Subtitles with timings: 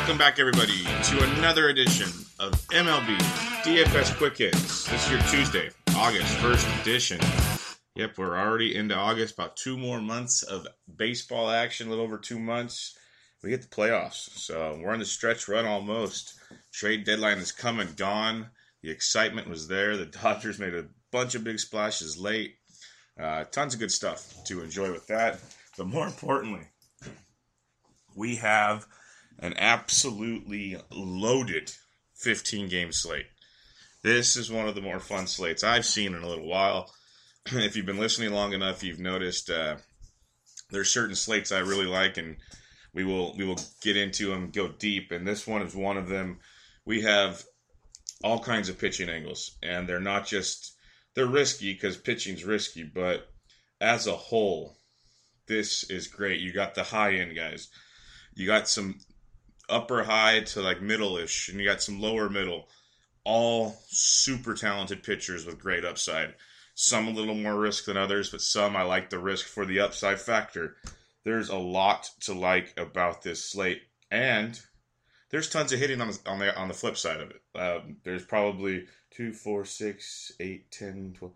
[0.00, 3.18] Welcome back, everybody, to another edition of MLB
[3.62, 4.88] DFS Quick Hits.
[4.88, 7.20] This is your Tuesday, August 1st edition.
[7.96, 12.16] Yep, we're already into August, about two more months of baseball action, a little over
[12.16, 12.96] two months.
[13.42, 16.40] We get the playoffs, so we're on the stretch run almost.
[16.72, 18.48] Trade deadline is come and gone.
[18.82, 19.98] The excitement was there.
[19.98, 22.54] The Dodgers made a bunch of big splashes late.
[23.20, 25.40] Uh, tons of good stuff to enjoy with that.
[25.76, 26.68] But more importantly,
[28.16, 28.86] we have
[29.40, 31.72] an absolutely loaded
[32.14, 33.26] 15 game slate.
[34.02, 36.92] This is one of the more fun slates I've seen in a little while.
[37.46, 39.76] if you've been listening long enough, you've noticed uh,
[40.70, 42.36] there's certain slates I really like, and
[42.94, 45.10] we will we will get into them, go deep.
[45.10, 46.38] And this one is one of them.
[46.84, 47.42] We have
[48.22, 50.74] all kinds of pitching angles, and they're not just
[51.14, 53.28] they're risky because pitching's risky, but
[53.80, 54.76] as a whole,
[55.46, 56.40] this is great.
[56.40, 57.68] You got the high end guys.
[58.34, 58.98] You got some
[59.70, 62.68] upper high to like middle ish, and you got some lower middle.
[63.24, 66.34] All super talented pitchers with great upside.
[66.74, 69.80] Some a little more risk than others, but some I like the risk for the
[69.80, 70.76] upside factor.
[71.24, 74.58] There's a lot to like about this slate, and
[75.30, 77.42] there's tons of hitting on the on the on the flip side of it.
[77.58, 81.34] Um, there's probably two, four, six, eight, ten, twelve.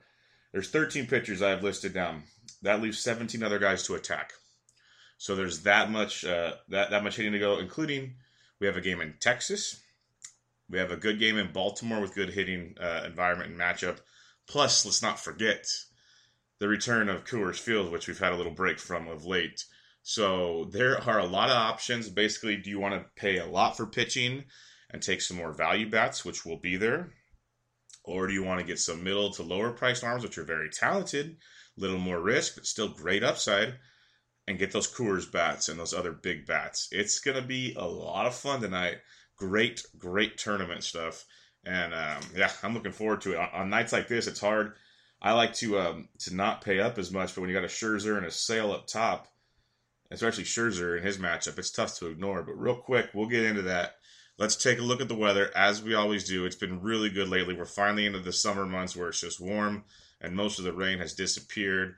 [0.52, 2.22] There's 13 pitchers I have listed down.
[2.62, 4.32] That leaves 17 other guys to attack.
[5.18, 8.14] So there's that much uh, that that much hitting to go, including
[8.60, 9.80] we have a game in Texas.
[10.68, 13.98] We have a good game in Baltimore with good hitting uh, environment and matchup.
[14.46, 15.66] Plus, let's not forget
[16.58, 19.64] the return of Coors Field, which we've had a little break from of late.
[20.02, 22.08] So there are a lot of options.
[22.08, 24.44] Basically, do you want to pay a lot for pitching
[24.90, 27.12] and take some more value bats, which will be there?
[28.04, 30.68] Or do you want to get some middle to lower priced arms, which are very
[30.68, 31.38] talented,
[31.76, 33.74] little more risk, but still great upside?
[34.46, 36.88] And get those Coors bats and those other big bats.
[36.92, 38.98] It's going to be a lot of fun tonight.
[39.36, 41.24] Great, great tournament stuff.
[41.64, 43.38] And um, yeah, I'm looking forward to it.
[43.38, 44.74] On, on, nights like this, it's hard.
[45.22, 47.68] I like to um, to not pay up as much, but when you got a
[47.68, 49.28] Scherzer and a Sale up top,
[50.10, 52.42] especially Scherzer in his matchup, it's tough to ignore.
[52.42, 53.96] But real quick, we'll get into that.
[54.36, 56.44] Let's take a look at the weather as we always do.
[56.44, 57.54] It's been really good lately.
[57.54, 59.84] We're finally into the summer months where it's just warm
[60.24, 61.96] and most of the rain has disappeared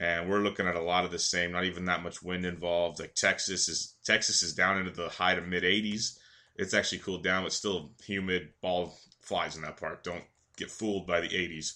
[0.00, 1.52] and we're looking at a lot of the same.
[1.52, 3.00] Not even that much wind involved.
[3.00, 6.18] Like Texas is Texas is down into the high to mid 80s.
[6.56, 8.50] It's actually cooled down, but still humid.
[8.60, 10.02] Ball flies in that park.
[10.02, 10.24] Don't
[10.56, 11.74] get fooled by the 80s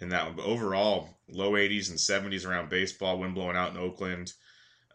[0.00, 0.36] in that one.
[0.36, 3.18] But overall, low 80s and 70s around baseball.
[3.18, 4.32] Wind blowing out in Oakland.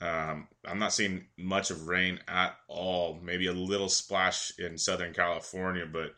[0.01, 3.19] Um, I'm not seeing much of rain at all.
[3.21, 6.15] Maybe a little splash in Southern California, but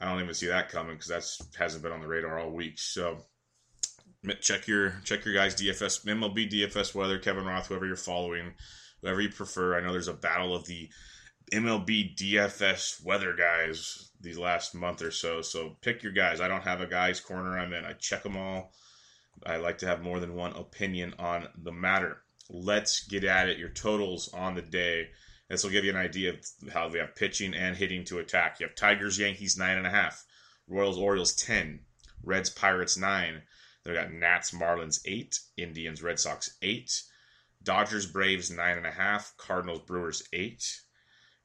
[0.00, 2.78] I don't even see that coming because that hasn't been on the radar all week.
[2.78, 3.24] So
[4.40, 8.54] check your check your guys DFS MLB DFS weather Kevin Roth whoever you're following
[9.00, 9.76] whoever you prefer.
[9.76, 10.88] I know there's a battle of the
[11.52, 16.40] MLB DFS weather guys these last month or so so pick your guys.
[16.40, 17.84] I don't have a guys corner I'm in.
[17.84, 18.72] I check them all.
[19.44, 22.22] I like to have more than one opinion on the matter.
[22.48, 23.58] Let's get at it.
[23.58, 25.08] Your totals on the day.
[25.48, 28.60] This will give you an idea of how we have pitching and hitting to attack.
[28.60, 30.24] You have Tigers Yankees nine and a half.
[30.68, 31.80] Royals Orioles 10
[32.22, 32.96] Reds Pirates
[33.84, 37.02] 9 they got Nats, Marlins eight, Indians, Red Sox eight,
[37.62, 40.80] Dodgers, Braves nine and a half, Cardinals, Brewers eight,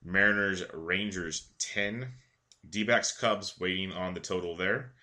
[0.03, 2.13] Mariners, Rangers ten,
[2.69, 2.87] D
[3.19, 4.93] Cubs waiting on the total there.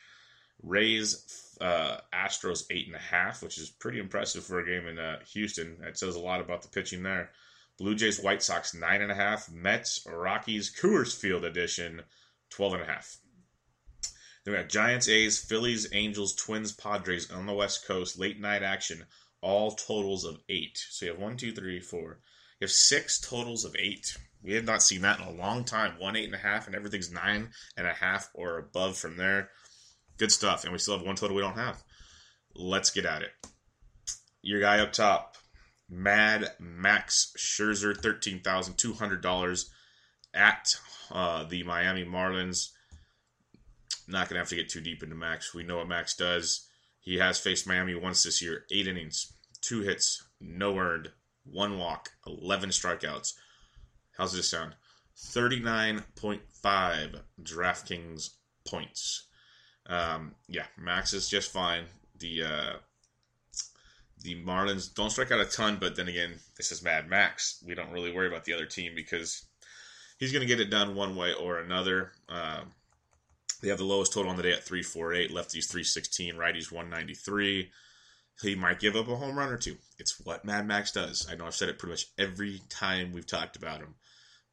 [0.62, 4.98] Rays uh, Astros eight and a half, which is pretty impressive for a game in
[4.98, 5.78] uh, Houston.
[5.80, 7.30] That says a lot about the pitching there.
[7.78, 9.50] Blue Jays White Sox nine and a half.
[9.50, 12.02] Mets Rockies Coors Field edition
[12.50, 13.18] twelve and a half.
[14.44, 18.62] Then we got Giants A's Phillies Angels Twins Padres on the West Coast late night
[18.62, 19.04] action.
[19.40, 20.78] All totals of eight.
[20.90, 22.20] So you have one, two, three, four.
[22.60, 24.16] You have six totals of eight.
[24.42, 25.94] We have not seen that in a long time.
[25.98, 29.50] One eight and a half, and everything's nine and a half or above from there.
[30.18, 30.64] Good stuff.
[30.64, 31.82] And we still have one total we don't have.
[32.54, 33.30] Let's get at it.
[34.42, 35.36] Your guy up top,
[35.88, 39.70] Mad Max Scherzer, thirteen thousand two hundred dollars
[40.34, 40.76] at
[41.10, 42.68] uh, the Miami Marlins.
[44.06, 45.54] Not gonna have to get too deep into Max.
[45.54, 46.68] We know what Max does.
[47.00, 51.10] He has faced Miami once this year, eight innings, two hits, no earned,
[51.44, 53.34] one walk, eleven strikeouts.
[54.16, 54.74] How's this sound?
[55.16, 58.30] 39.5 DraftKings
[58.64, 59.26] points.
[59.86, 61.84] Um, yeah, Max is just fine.
[62.18, 62.72] The uh,
[64.20, 67.62] the Marlins don't strike out a ton, but then again, this is Mad Max.
[67.66, 69.44] We don't really worry about the other team because
[70.18, 72.12] he's going to get it done one way or another.
[72.28, 72.72] Um,
[73.62, 77.70] they have the lowest total on the day at 348, lefties 316, righties 193.
[78.42, 79.76] He might give up a home run or two.
[79.98, 81.26] It's what Mad Max does.
[81.30, 83.94] I know I've said it pretty much every time we've talked about him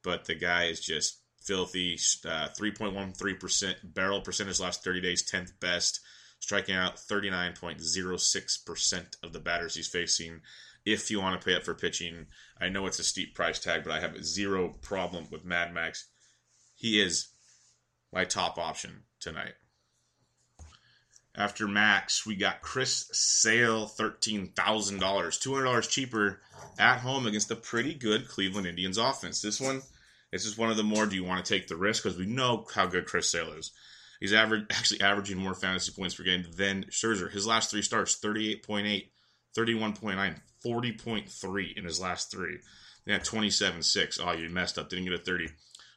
[0.03, 1.97] but the guy is just filthy.
[2.25, 5.99] Uh, 3.13% barrel percentage last 30 days, 10th best.
[6.39, 10.41] Striking out 39.06% of the batters he's facing.
[10.85, 12.25] If you want to pay up for pitching,
[12.59, 16.07] I know it's a steep price tag, but I have zero problem with Mad Max.
[16.73, 17.27] He is
[18.11, 19.53] my top option tonight.
[21.33, 26.41] After Max, we got Chris Sale, $13,000, $200 cheaper
[26.77, 29.41] at home against the pretty good Cleveland Indians offense.
[29.41, 29.81] This one,
[30.31, 32.25] this is one of the more do you want to take the risk because we
[32.25, 33.71] know how good Chris Sale is.
[34.19, 37.31] He's average, actually averaging more fantasy points per game than Scherzer.
[37.31, 39.09] His last three starts 38.8,
[39.57, 42.57] 31.9, 40.3 in his last three.
[43.05, 44.19] They had 27.6.
[44.23, 44.89] Oh, you messed up.
[44.89, 45.47] Didn't get a 30.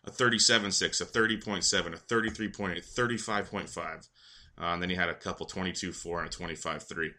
[0.07, 4.09] A 37.6, a 30.7, a 33.8, 35.5.
[4.57, 7.11] Uh, and then he had a couple 22 4 and a 25 3.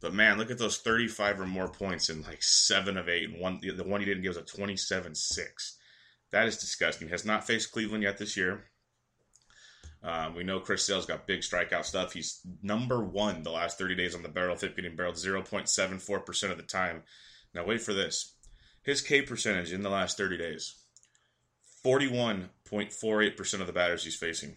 [0.00, 3.30] But man, look at those 35 or more points in like seven of eight.
[3.30, 5.78] And one, the one he didn't give was a 27 6.
[6.32, 7.08] That is disgusting.
[7.08, 8.64] He has not faced Cleveland yet this year.
[10.02, 12.12] Uh, we know Chris Sale's got big strikeout stuff.
[12.12, 16.56] He's number one the last 30 days on the barrel, FIP getting barreled 0.74% of
[16.56, 17.04] the time.
[17.54, 18.34] Now, wait for this.
[18.82, 20.81] His K percentage in the last 30 days
[21.84, 24.56] 41.48% of the batters he's facing.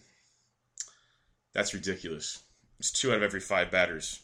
[1.53, 2.43] That's ridiculous.
[2.79, 4.21] It's two out of every five batters.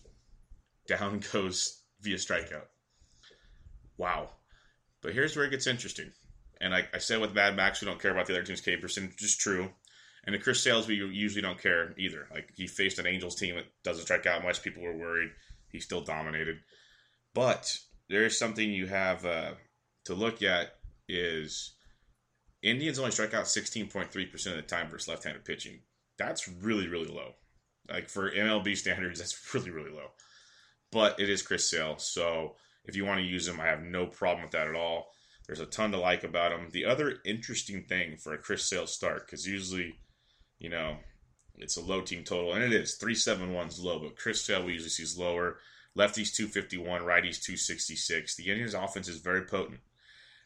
[0.87, 2.65] Down goes via strikeout.
[3.97, 4.29] Wow.
[5.01, 6.11] But here's where it gets interesting.
[6.59, 8.77] And I, I said with Mad Max, we don't care about the other team's K
[8.77, 9.69] percentage, which is true.
[10.25, 12.27] And the Chris Sales, we usually don't care either.
[12.31, 14.61] Like he faced an Angels team that doesn't strike out much.
[14.61, 15.31] People were worried.
[15.71, 16.57] He still dominated.
[17.33, 17.75] But
[18.09, 19.53] there is something you have uh,
[20.05, 20.75] to look at
[21.07, 21.73] is
[22.63, 25.79] Indians only strike out 16.3% of the time versus left-handed pitching
[26.21, 27.33] that's really really low.
[27.89, 30.11] Like for MLB standards, that's really really low.
[30.91, 32.55] But it is Chris Sale, so
[32.85, 35.11] if you want to use him, I have no problem with that at all.
[35.47, 36.69] There's a ton to like about him.
[36.71, 39.95] The other interesting thing for a Chris Sale start, because usually,
[40.59, 40.97] you know,
[41.57, 44.89] it's a low team total, and it is 371's low, but Chris Sale we usually
[44.89, 45.59] see lower.
[45.97, 48.35] Lefties 251, righties 266.
[48.35, 49.79] The Indians' offense is very potent.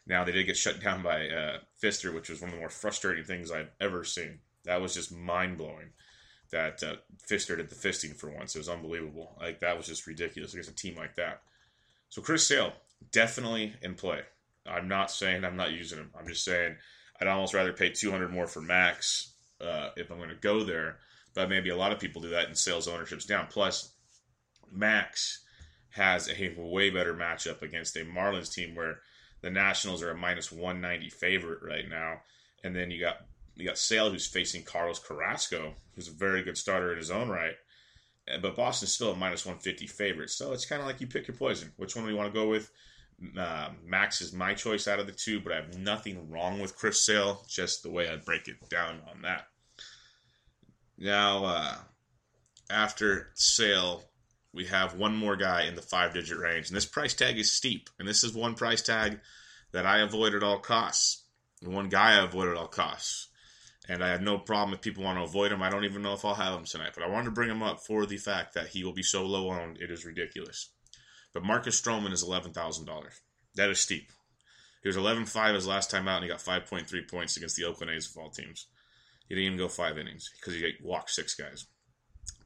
[0.06, 2.70] Now they did get shut down by uh, Fister, which was one of the more
[2.70, 4.38] frustrating things I've ever seen.
[4.64, 5.90] That was just mind blowing.
[6.52, 6.96] That uh,
[7.28, 8.54] Fister did the fisting for once.
[8.54, 9.36] It was unbelievable.
[9.40, 11.42] Like that was just ridiculous against a team like that.
[12.08, 12.72] So Chris Sale
[13.10, 14.20] definitely in play.
[14.64, 16.10] I'm not saying I'm not using him.
[16.18, 16.76] I'm just saying
[17.20, 20.98] I'd almost rather pay 200 more for Max uh, if I'm going to go there.
[21.34, 23.46] But maybe a lot of people do that and Sale's ownership's down.
[23.50, 23.92] Plus,
[24.70, 25.40] Max
[25.90, 29.00] has a way better matchup against a Marlins team where
[29.46, 32.20] the Nationals are a minus 190 favorite right now.
[32.64, 33.18] And then you got
[33.54, 37.28] you got Sale who's facing Carlos Carrasco, who's a very good starter in his own
[37.28, 37.54] right.
[38.42, 40.30] But Boston's still a minus 150 favorite.
[40.30, 41.72] So it's kind of like you pick your poison.
[41.76, 42.70] Which one do you want to go with?
[43.38, 46.76] Uh, Max is my choice out of the two, but I have nothing wrong with
[46.76, 49.46] Chris Sale, just the way I break it down on that.
[50.98, 51.74] Now, uh,
[52.68, 54.02] after Sale,
[54.56, 56.68] we have one more guy in the five digit range.
[56.68, 57.90] And this price tag is steep.
[57.98, 59.20] And this is one price tag
[59.72, 61.22] that I avoid at all costs.
[61.62, 63.28] One guy I avoid at all costs
[63.88, 65.62] and I have no problem if people want to avoid him.
[65.62, 67.62] I don't even know if I'll have him tonight, but I wanted to bring him
[67.62, 70.70] up for the fact that he will be so low owned, it is ridiculous.
[71.32, 73.20] But Marcus Stroman is eleven thousand dollars.
[73.54, 74.10] That is steep.
[74.82, 77.90] He was 11-5 his last time out, and he got 5.3 points against the Oakland
[77.90, 78.66] A's of all teams.
[79.28, 81.66] He didn't even go five innings because he walked six guys.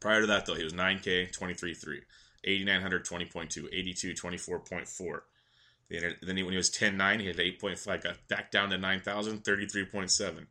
[0.01, 2.01] Prior to that, though, he was 9K, 23 3,
[2.45, 5.21] 8,900, 20.2, 82, 24.4.
[5.91, 9.45] Then he, when he was 10 9, he had 8.5, got back down to 9,000,
[9.45, 10.47] 33.7.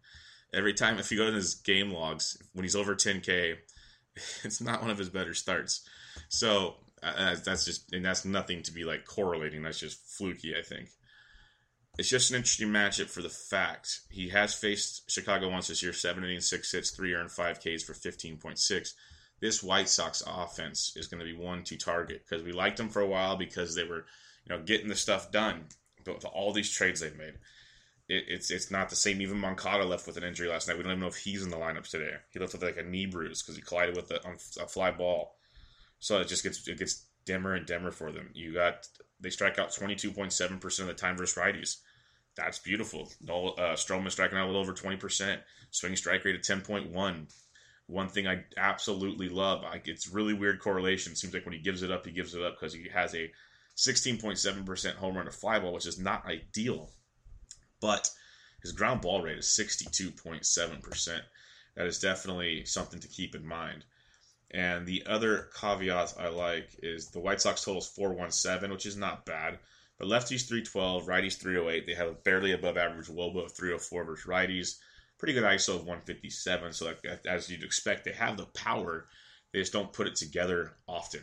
[0.53, 3.55] Every time, if you go to his game logs, when he's over 10K,
[4.43, 5.87] it's not one of his better starts.
[6.27, 9.63] So uh, that's just, and that's nothing to be like correlating.
[9.63, 10.89] That's just fluky, I think.
[11.97, 15.93] It's just an interesting matchup for the fact he has faced Chicago once this year,
[15.93, 18.93] seven innings, six hits, three earned, five Ks for 15.6
[19.39, 22.89] this White Sox offense is going to be one to target because we liked them
[22.89, 24.05] for a while because they were,
[24.46, 25.65] you know, getting the stuff done.
[26.03, 27.36] But with all these trades they've made,
[28.08, 29.22] it, it's it's not the same.
[29.22, 30.77] Even Moncada left with an injury last night.
[30.77, 32.12] We don't even know if he's in the lineup today.
[32.31, 34.19] He left with like a knee bruise because he collided with a,
[34.62, 35.36] a fly ball.
[36.00, 38.29] So it just gets it gets dimmer and dimmer for them.
[38.34, 38.88] You got
[39.19, 41.77] they strike out twenty two point seven percent of the time versus righties.
[42.36, 43.12] That's beautiful.
[43.22, 45.41] No, uh, Stroman striking out a little over twenty percent.
[45.72, 47.27] Swing strike rate of ten point one
[47.89, 49.63] one thing I absolutely love.
[49.63, 51.12] Like it's really weird correlation.
[51.12, 53.15] It seems like when he gives it up, he gives it up because he has
[53.15, 53.31] a
[53.77, 56.91] 16.7% home run to fly ball, which is not ideal.
[57.81, 58.10] But
[58.62, 61.19] his ground ball rate is 62.7%.
[61.75, 63.86] That is definitely something to keep in mind.
[64.51, 69.25] And the other caveat I like is the White Sox totals 417, which is not
[69.25, 69.60] bad.
[69.98, 71.86] But lefties 312, righties 308.
[71.86, 74.79] They have a barely above average Woba of 304 versus righties
[75.19, 76.73] pretty good ISO of 157.
[76.73, 79.05] So, like, as you'd expect, they have the power.
[79.51, 81.21] They just don't put it together often.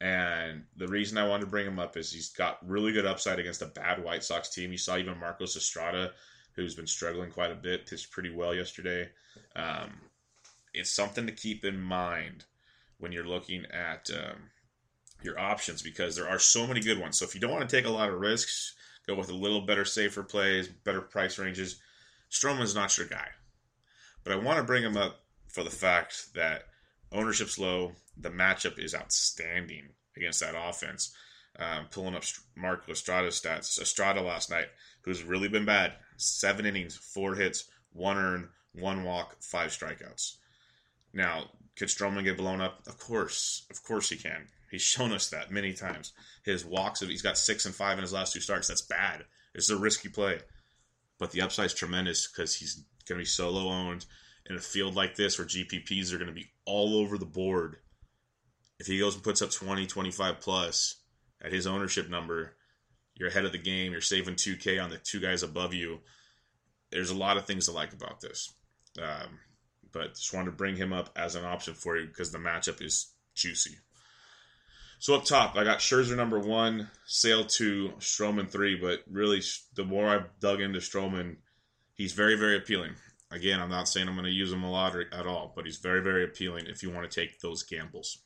[0.00, 3.38] And the reason I wanted to bring him up is he's got really good upside
[3.38, 4.72] against a bad White Sox team.
[4.72, 6.12] You saw even Marcos Estrada,
[6.54, 9.08] who's been struggling quite a bit, pitched pretty well yesterday.
[9.54, 9.92] Um,
[10.74, 12.44] it's something to keep in mind
[12.98, 14.50] when you're looking at um,
[15.22, 17.18] your options because there are so many good ones.
[17.18, 18.74] So if you don't want to take a lot of risks,
[19.06, 21.80] go with a little better, safer plays, better price ranges
[22.32, 23.28] Stroman's not your guy.
[24.24, 26.64] But I want to bring him up for the fact that
[27.12, 27.92] ownership's low.
[28.16, 31.14] The matchup is outstanding against that offense.
[31.58, 32.24] Um, pulling up
[32.56, 33.78] Mark Estrada's stats.
[33.80, 34.68] Estrada last night,
[35.02, 35.92] who's really been bad.
[36.16, 40.36] Seven innings, four hits, one earned, one walk, five strikeouts.
[41.12, 42.86] Now, could Stroman get blown up?
[42.86, 43.66] Of course.
[43.70, 44.46] Of course he can.
[44.70, 46.12] He's shown us that many times.
[46.44, 48.68] His walks, of he's got six and five in his last two starts.
[48.68, 49.24] That's bad.
[49.54, 50.38] It's a risky play
[51.22, 54.06] but the upside is tremendous because he's going to be solo owned
[54.50, 57.76] in a field like this where GPPs are going to be all over the board.
[58.80, 60.96] If he goes and puts up 20, 25 plus
[61.40, 62.56] at his ownership number,
[63.14, 63.92] you're ahead of the game.
[63.92, 66.00] You're saving 2K on the two guys above you.
[66.90, 68.52] There's a lot of things to like about this.
[69.00, 69.38] Um,
[69.92, 72.82] but just wanted to bring him up as an option for you because the matchup
[72.82, 73.76] is juicy.
[75.02, 78.76] So up top, I got Scherzer number one, Sale two, Stroman three.
[78.76, 79.42] But really,
[79.74, 81.38] the more I've dug into Stroman,
[81.94, 82.92] he's very, very appealing.
[83.28, 85.78] Again, I'm not saying I'm going to use him a lot at all, but he's
[85.78, 88.18] very, very appealing if you want to take those gambles.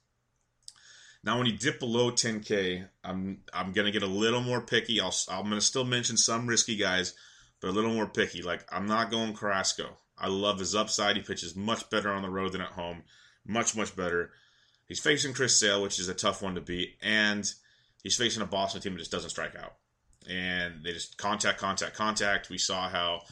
[1.25, 5.00] Now, when you dip below 10K, I'm I'm going to get a little more picky.
[5.00, 7.14] I'll, I'm going to still mention some risky guys,
[7.62, 8.42] but a little more picky.
[8.42, 9.97] Like I'm not going Carrasco.
[10.18, 11.16] I love his upside.
[11.16, 13.04] He pitches much better on the road than at home.
[13.47, 14.33] Much, much better.
[14.87, 17.50] He's facing Chris Sale, which is a tough one to beat, and
[18.02, 19.75] he's facing a Boston team that just doesn't strike out.
[20.28, 22.50] And they just contact, contact, contact.
[22.50, 23.23] We saw how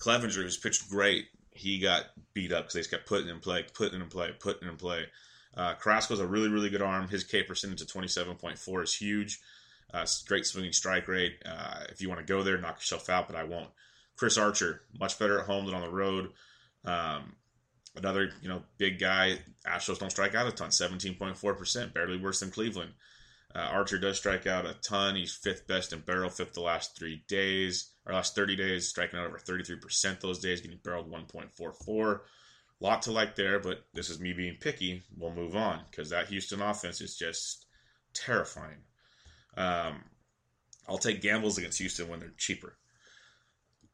[0.00, 3.64] Clevinger, who's pitched great, he got beat up because they just kept putting in play,
[3.74, 5.04] putting in play, putting in play.
[5.56, 7.08] Uh, Carrasco's a really, really good arm.
[7.08, 9.40] His K percentage of 27.4 is huge.
[9.92, 11.42] Uh, great swinging strike rate.
[11.44, 13.70] Uh, if you want to go there, knock yourself out, but I won't.
[14.16, 16.30] Chris Archer, much better at home than on the road.
[16.84, 17.34] Um,
[17.96, 19.38] Another, you know, big guy.
[19.66, 22.92] Astros don't strike out a ton, 17.4%, barely worse than Cleveland.
[23.54, 25.16] Uh, Archer does strike out a ton.
[25.16, 29.18] He's fifth best in barrel, fifth the last three days, or last 30 days, striking
[29.18, 32.20] out over 33% those days, getting barreled 1.44.
[32.78, 35.02] Lot to like there, but this is me being picky.
[35.16, 37.66] We'll move on because that Houston offense is just
[38.14, 38.78] terrifying.
[39.56, 40.04] Um,
[40.88, 42.78] I'll take gambles against Houston when they're cheaper.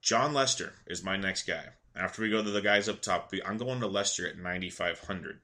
[0.02, 1.64] Jon Lester is my next guy.
[1.96, 5.40] After we go to the guys up top, I'm going to Lester at 9,500.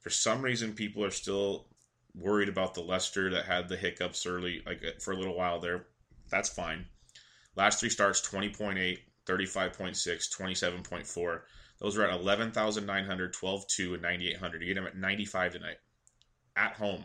[0.00, 1.66] For some reason, people are still
[2.14, 5.60] worried about the Lester that had the hiccups early, like uh, for a little while
[5.60, 5.86] there.
[6.30, 6.86] That's fine.
[7.56, 11.40] Last three starts 20.8, 35.6, 27.4.
[11.78, 14.62] Those are at 11,900, 12.2, and 9,800.
[14.62, 15.76] You get them at 95 tonight
[16.56, 17.04] at home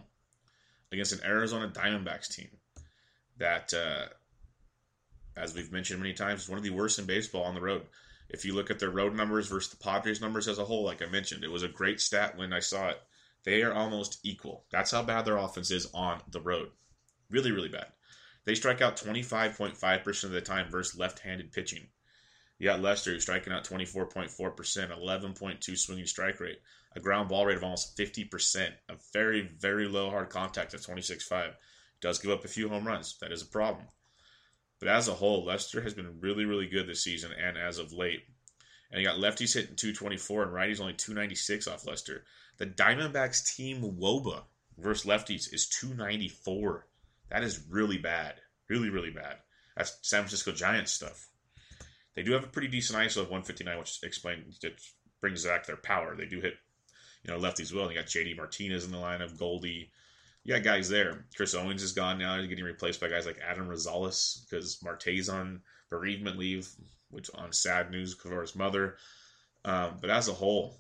[0.92, 2.50] against an Arizona Diamondbacks team
[3.38, 4.06] that, uh,
[5.36, 7.84] as we've mentioned many times, is one of the worst in baseball on the road.
[8.30, 11.02] If you look at their road numbers versus the Padres numbers as a whole, like
[11.02, 13.02] I mentioned, it was a great stat when I saw it.
[13.44, 14.66] They are almost equal.
[14.70, 16.72] That's how bad their offense is on the road.
[17.30, 17.88] Really, really bad.
[18.44, 21.88] They strike out 25.5% of the time versus left handed pitching.
[22.60, 26.62] You got Lester who's striking out 24.4%, 11.2 swinging strike rate,
[26.96, 31.54] a ground ball rate of almost 50%, a very, very low hard contact at 26.5.
[32.02, 33.18] Does give up a few home runs.
[33.20, 33.86] That is a problem.
[34.80, 37.94] But as a whole, Lester has been really, really good this season and as of
[37.94, 38.24] late.
[38.92, 42.24] And you got lefties hitting 224 and righties only 296 off Lester.
[42.58, 44.44] The Diamondbacks team Woba
[44.78, 46.88] versus lefties is 294.
[47.30, 48.36] That is really bad.
[48.70, 49.38] Really, really bad.
[49.76, 51.28] That's San Francisco Giants stuff.
[52.16, 54.82] They do have a pretty decent ISO of 159, which explains it
[55.22, 56.16] brings back their power.
[56.16, 56.56] They do hit,
[57.24, 57.92] you know, lefties well.
[57.92, 59.92] You got JD Martinez in the lineup, Goldie.
[60.48, 61.26] You got guys there.
[61.36, 62.38] Chris Owings is gone now.
[62.38, 66.70] He's getting replaced by guys like Adam Rosales because Marte's on bereavement leave,
[67.10, 68.96] which on sad news for his mother.
[69.66, 70.78] Um, but as a whole,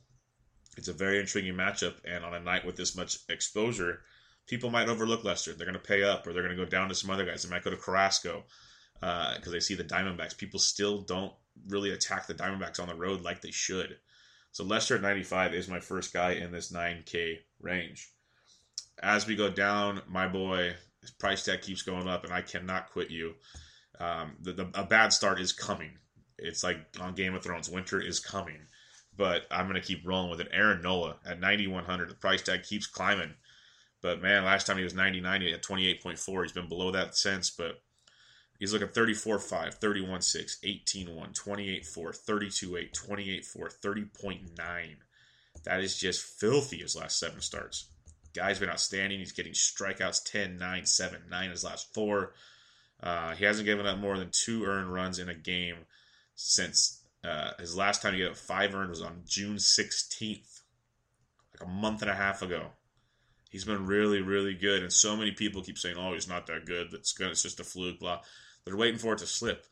[0.78, 1.96] it's a very intriguing matchup.
[2.06, 4.04] And on a night with this much exposure,
[4.48, 5.52] people might overlook Lester.
[5.52, 7.44] They're going to pay up, or they're going to go down to some other guys.
[7.44, 8.46] They might go to Carrasco
[9.02, 10.38] because uh, they see the Diamondbacks.
[10.38, 11.34] People still don't
[11.68, 13.98] really attack the Diamondbacks on the road like they should.
[14.54, 18.14] So Lester at 95 is my first guy in this 9K range.
[19.02, 22.92] As we go down, my boy, his price tag keeps going up, and I cannot
[22.92, 23.36] quit you.
[24.00, 25.92] Um, the, the, a bad start is coming.
[26.38, 28.60] It's like on Game of Thrones, winter is coming.
[29.16, 30.50] But I'm going to keep rolling with it.
[30.52, 32.10] Aaron Nola at 9,100.
[32.10, 33.34] The price tag keeps climbing.
[34.02, 36.44] But man, last time he was 99, at 28.4.
[36.44, 37.82] He's been below that since, but
[38.60, 44.96] he's looking 34 5, 31 6, 18 1, 28 4, 32 8, 28 4, 30.9.
[45.64, 47.90] That is just filthy his last seven starts.
[48.38, 49.20] Guy's been outstanding.
[49.20, 52.34] He's getting strikeouts 10, 9, 7, 9 his last four.
[53.02, 55.78] Uh, he hasn't given up more than two earned runs in a game
[56.36, 60.62] since uh, his last time he got five earned was on June 16th,
[61.54, 62.68] like a month and a half ago.
[63.50, 66.66] He's been really, really good, and so many people keep saying, "Oh, he's not that
[66.66, 66.92] good.
[66.92, 67.32] That's good.
[67.32, 68.22] It's just a fluke." Blah.
[68.66, 69.66] They're waiting for it to slip.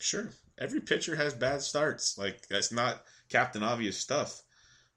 [0.00, 2.18] Sure, every pitcher has bad starts.
[2.18, 4.42] Like that's not Captain Obvious stuff.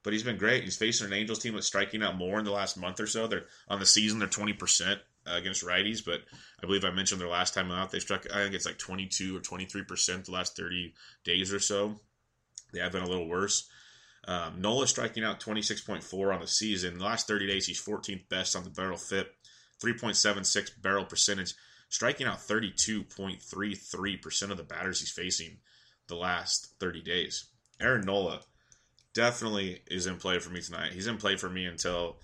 [0.04, 0.64] But he's been great.
[0.64, 3.28] He's facing an Angels team that's striking out more in the last month or so.
[3.28, 4.20] They're on the season.
[4.20, 6.20] They're twenty percent against righties, but
[6.62, 8.26] I believe I mentioned their last time out they struck.
[8.32, 11.60] I think it's like twenty two or twenty three percent the last thirty days or
[11.60, 12.02] so.
[12.74, 13.70] They have been a little worse.
[14.26, 16.98] Um, Nola striking out 26.4 on the season.
[16.98, 19.36] The last 30 days, he's 14th best on the barrel FIP,
[19.84, 21.54] 3.76 barrel percentage,
[21.90, 25.58] striking out 32.33% of the batters he's facing
[26.08, 27.46] the last 30 days.
[27.82, 28.40] Aaron Nola
[29.14, 30.94] definitely is in play for me tonight.
[30.94, 32.18] He's in play for me until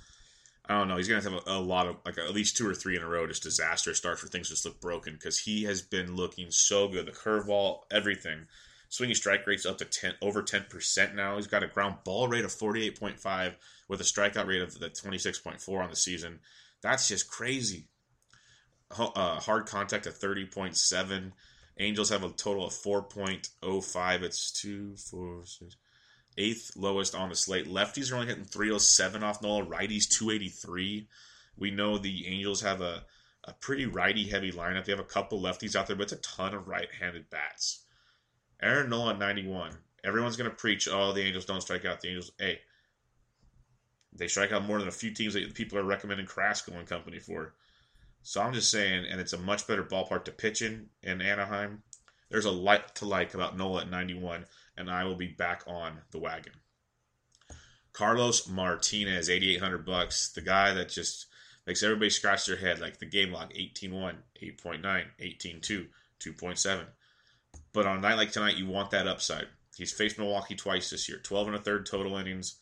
[0.68, 0.98] I don't know.
[0.98, 3.08] He's gonna have a, a lot of like at least two or three in a
[3.08, 6.88] row, just disaster starts where things just look broken because he has been looking so
[6.88, 7.06] good.
[7.06, 8.48] The curveball, everything.
[8.92, 11.36] Swinging strike rate's up to 10 over 10% now.
[11.36, 13.54] He's got a ground ball rate of 48.5
[13.88, 16.40] with a strikeout rate of the 26.4 on the season.
[16.82, 17.86] That's just crazy.
[18.98, 21.32] Uh, hard contact at 30.7.
[21.78, 24.22] Angels have a total of 4.05.
[24.24, 25.76] It's two, four, six,
[26.40, 27.68] eighth lowest on the slate.
[27.68, 29.66] Lefties are only hitting 307 off Nola.
[29.66, 31.08] Righties 283.
[31.58, 33.04] We know the Angels have a,
[33.44, 34.86] a pretty righty heavy lineup.
[34.86, 37.84] They have a couple lefties out there, but it's a ton of right handed bats.
[38.62, 39.72] Aaron Nola 91.
[40.04, 42.00] Everyone's going to preach, oh, the Angels don't strike out.
[42.02, 42.60] The Angels, hey,
[44.14, 47.20] they strike out more than a few teams that people are recommending Carrasco and company
[47.20, 47.54] for.
[48.24, 51.84] So I'm just saying, and it's a much better ballpark to pitch in in Anaheim.
[52.30, 54.46] There's a lot to like about Nola at 91,
[54.80, 56.54] and I will be back on the wagon.
[57.92, 60.30] Carlos Martinez, 8,800 bucks.
[60.30, 61.28] The guy that just
[61.68, 65.88] makes everybody scratch their head, like the game log 18-1, 8.9, 18-2,
[66.20, 66.86] 2.7.
[67.74, 69.48] But on a night like tonight, you want that upside.
[69.76, 72.56] He's faced Milwaukee twice this year 12 and a third total innings,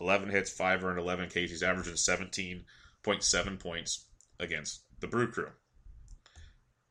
[0.00, 1.34] 11 hits, 5 earned, 11 Ks.
[1.34, 4.04] He's averaging 17.7 points
[4.38, 5.50] against the Brew Crew.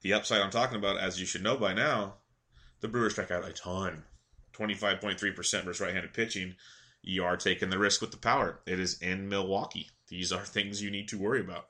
[0.02, 2.16] The upside I'm talking about, as you should know by now,
[2.82, 4.04] the Brewers strike out a ton
[4.54, 6.56] 25.3% versus right handed pitching.
[7.02, 8.60] You are taking the risk with the power.
[8.66, 9.90] It is in Milwaukee.
[10.08, 11.68] These are things you need to worry about.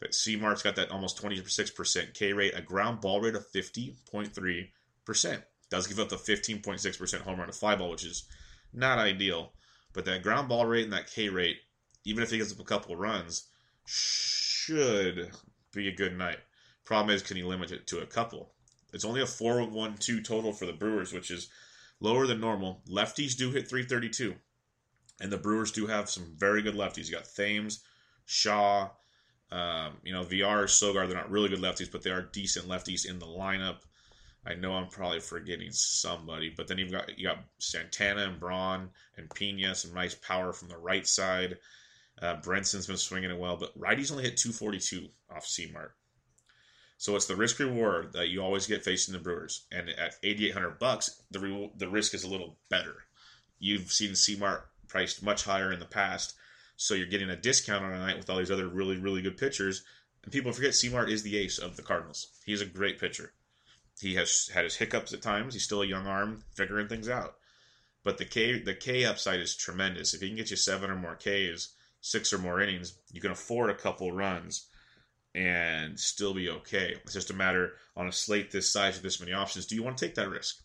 [0.00, 4.68] But C-Mart's got that almost 26% K rate, a ground ball rate of 50.3
[5.04, 5.42] percent.
[5.70, 8.24] Does give up the 15.6% home run to fly ball, which is
[8.72, 9.52] not ideal.
[9.92, 11.58] But that ground ball rate and that K rate,
[12.04, 13.44] even if he gets up a couple runs,
[13.86, 15.30] should
[15.72, 16.38] be a good night.
[16.84, 18.52] Problem is, can he limit it to a couple?
[18.92, 21.48] It's only a 4 1 2 total for the Brewers, which is
[22.00, 22.82] lower than normal.
[22.88, 24.34] Lefties do hit 332,
[25.20, 27.06] and the Brewers do have some very good lefties.
[27.06, 27.82] You got Thames,
[28.26, 28.90] Shaw,
[29.50, 31.08] um, you know, VR, Sogard.
[31.08, 33.78] They're not really good lefties, but they are decent lefties in the lineup.
[34.46, 38.90] I know I'm probably forgetting somebody, but then you've got you got Santana and Braun
[39.16, 41.58] and Pena, some nice power from the right side.
[42.20, 45.94] Uh, Brinson's been swinging it well, but righties only hit 242 off C-Mart.
[46.96, 50.78] So it's the risk reward that you always get facing the Brewers, and at 8,800
[50.78, 53.04] bucks, the re- the risk is a little better.
[53.58, 56.34] You've seen C-Mart priced much higher in the past,
[56.76, 59.36] so you're getting a discount on a night with all these other really really good
[59.36, 59.82] pitchers.
[60.22, 62.28] And people forget C-Mart is the ace of the Cardinals.
[62.46, 63.32] He's a great pitcher.
[64.00, 65.54] He has had his hiccups at times.
[65.54, 67.36] He's still a young arm, figuring things out.
[68.04, 70.14] But the K the K upside is tremendous.
[70.14, 73.32] If he can get you seven or more Ks, six or more innings, you can
[73.32, 74.68] afford a couple runs
[75.34, 76.96] and still be okay.
[77.04, 79.66] It's just a matter on a slate this size with this many options.
[79.66, 80.62] Do you want to take that risk?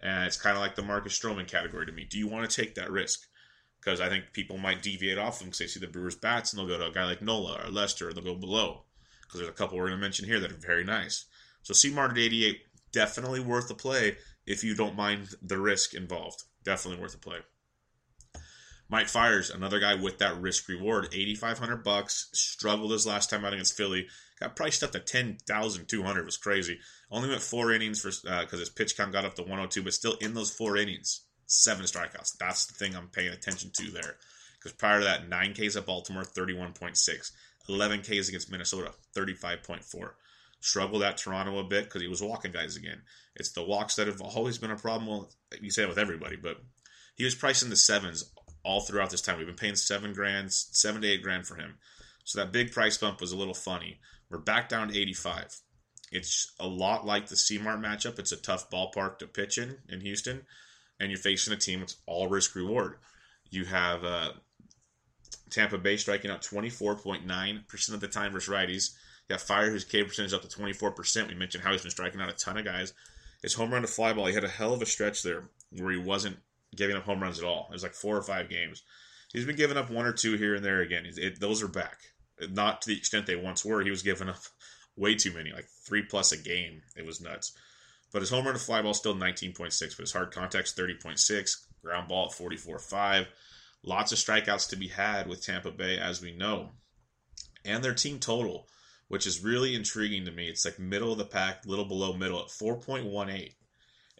[0.00, 2.04] And it's kind of like the Marcus Stroman category to me.
[2.04, 3.26] Do you want to take that risk?
[3.80, 6.58] Because I think people might deviate off them because they see the Brewers bats and
[6.58, 8.08] they'll go to a guy like Nola or Lester.
[8.08, 8.82] and they'll go below
[9.22, 11.26] because there's a couple we're going to mention here that are very nice.
[11.62, 12.60] So C-Mart at 88
[12.92, 16.44] definitely worth the play if you don't mind the risk involved.
[16.64, 17.38] Definitely worth the play.
[18.90, 22.30] Mike Fiers, another guy with that risk reward, eighty five hundred bucks.
[22.32, 24.06] Struggled his last time out against Philly.
[24.40, 26.24] Got priced up to ten thousand two hundred.
[26.24, 26.78] Was crazy.
[27.10, 29.72] Only went four innings for because uh, his pitch count got up to one hundred
[29.72, 32.38] two, but still in those four innings, seven strikeouts.
[32.38, 34.16] That's the thing I'm paying attention to there.
[34.58, 37.32] Because prior to that, nine Ks at Baltimore, thirty one point six.
[37.68, 40.10] 11 Ks against Minnesota, 35.4.
[40.60, 43.02] Struggled at Toronto a bit because he was walking guys again.
[43.36, 45.06] It's the walks that have always been a problem.
[45.06, 46.62] Well, you say it with everybody, but
[47.14, 48.24] he was priced in the sevens
[48.68, 49.38] all throughout this time.
[49.38, 51.76] We've been paying seven grand, seven to eight grand for him.
[52.24, 53.98] So that big price bump was a little funny.
[54.28, 55.56] We're back down to 85.
[56.12, 58.18] It's a lot like the C-Mart matchup.
[58.18, 60.42] It's a tough ballpark to pitch in in Houston,
[61.00, 62.96] and you're facing a team that's all risk reward.
[63.50, 64.32] You have uh,
[65.48, 68.90] Tampa Bay striking out 24.9% of the time versus righties.
[69.30, 71.28] You have Fire, whose K percentage up to 24%.
[71.28, 72.92] We mentioned how he's been striking out a ton of guys.
[73.40, 75.92] His home run to fly ball, he had a hell of a stretch there where
[75.92, 76.36] he wasn't
[76.76, 77.66] giving up home runs at all.
[77.70, 78.82] It was like four or five games.
[79.32, 81.04] He's been giving up one or two here and there again.
[81.06, 81.98] It, those are back.
[82.50, 83.82] Not to the extent they once were.
[83.82, 84.38] He was giving up
[84.96, 86.82] way too many, like three plus a game.
[86.96, 87.52] It was nuts.
[88.12, 91.50] But his home run to fly ball still 19.6, but his hard contacts 30.6,
[91.82, 93.26] ground ball at 44.5.
[93.82, 96.70] Lots of strikeouts to be had with Tampa Bay, as we know.
[97.64, 98.66] And their team total,
[99.08, 100.48] which is really intriguing to me.
[100.48, 103.52] It's like middle of the pack, little below middle at 4.18.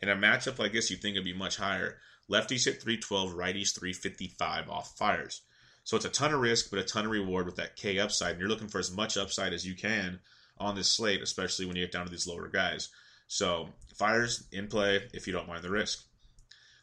[0.01, 1.99] In a matchup like this, you think it'd be much higher.
[2.31, 5.43] Lefties hit 312, righties 355 off Fiers.
[5.85, 8.33] So it's a ton of risk, but a ton of reward with that K upside.
[8.33, 10.21] And you're looking for as much upside as you can
[10.59, 12.91] on this slate, especially when you get down to these lower guys.
[13.27, 16.05] So Fiers in play if you don't mind the risk.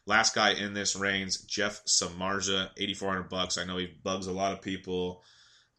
[0.06, 3.58] Last guy in this range, Jeff Samardzija, 8400 bucks.
[3.58, 5.22] I know he bugs a lot of people,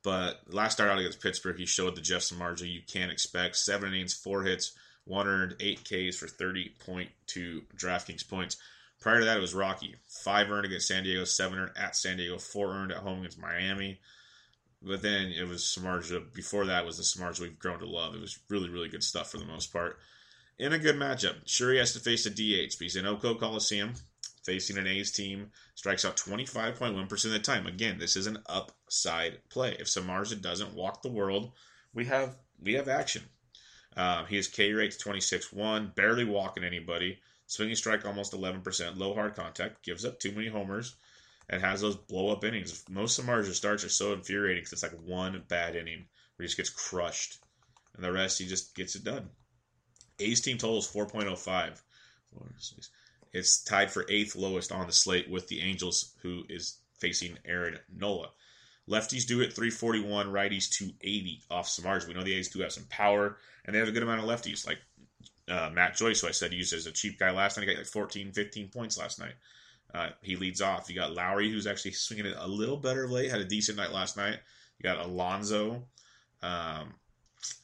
[0.03, 3.55] but last start out against Pittsburgh, he showed the Jeff Samardzija you can't expect.
[3.55, 4.73] Seven innings, four hits,
[5.07, 8.57] one earned, eight Ks for 30.2 DraftKings points.
[8.99, 9.95] Prior to that, it was Rocky.
[10.07, 13.39] Five earned against San Diego, seven earned at San Diego, four earned at home against
[13.39, 13.99] Miami.
[14.81, 16.33] But then it was Samardzija.
[16.33, 18.15] Before that was the Samardzija we've grown to love.
[18.15, 19.97] It was really, really good stuff for the most part.
[20.59, 21.35] In a good matchup.
[21.45, 23.93] Sure, he has to face a DH, but he's in O.co Coliseum,
[24.43, 25.51] facing an A's team.
[25.75, 27.67] Strikes out 25.1% of the time.
[27.67, 29.75] Again, this is an upside play.
[29.79, 31.51] If Samardzija doesn't walk the world,
[31.93, 33.23] we have we have action.
[33.97, 37.19] Uh, he has K rates 26-1, barely walking anybody.
[37.47, 38.97] Swinging strike almost 11%.
[38.97, 39.83] Low hard contact.
[39.83, 40.95] Gives up too many homers.
[41.49, 42.83] And has those blow up innings.
[42.89, 46.05] Most Samardzija starts are so infuriating because it's like one bad inning
[46.35, 47.39] where he just gets crushed.
[47.95, 49.29] And the rest, he just gets it done.
[50.19, 51.81] A's team total is 4.05.
[53.33, 57.79] It's tied for eighth lowest on the slate with the Angels, who is facing Aaron
[57.95, 58.29] Nola.
[58.89, 62.07] Lefties do it 341, righties 280 off Samardzija.
[62.07, 64.27] We know the A's do have some power, and they have a good amount of
[64.27, 64.65] lefties.
[64.65, 64.79] Like
[65.49, 67.67] uh, Matt Joyce, who I said used as a cheap guy last night.
[67.67, 69.33] He got like 14, 15 points last night.
[69.93, 70.89] Uh, he leads off.
[70.89, 73.31] You got Lowrie, who's actually swinging it a little better late.
[73.31, 74.39] Had a decent night last night.
[74.77, 75.83] You got Alonso.
[76.41, 76.93] Um,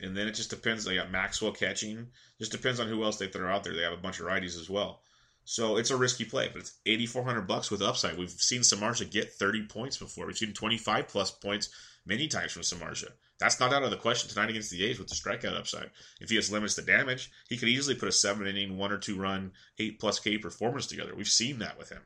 [0.01, 0.83] and then it just depends.
[0.83, 2.07] They got Maxwell catching.
[2.39, 3.73] Just depends on who else they throw out there.
[3.73, 5.02] They have a bunch of righties as well.
[5.45, 8.17] So it's a risky play, but it's 8400 bucks with upside.
[8.17, 10.25] We've seen Samardzija get 30 points before.
[10.25, 11.69] We've seen 25 plus points
[12.05, 13.09] many times from Samardzija.
[13.39, 15.89] That's not out of the question tonight against the A's with the strikeout upside.
[16.21, 18.97] If he has limits to damage, he could easily put a seven inning, one or
[18.97, 21.13] two run, eight plus K performance together.
[21.15, 22.01] We've seen that with him.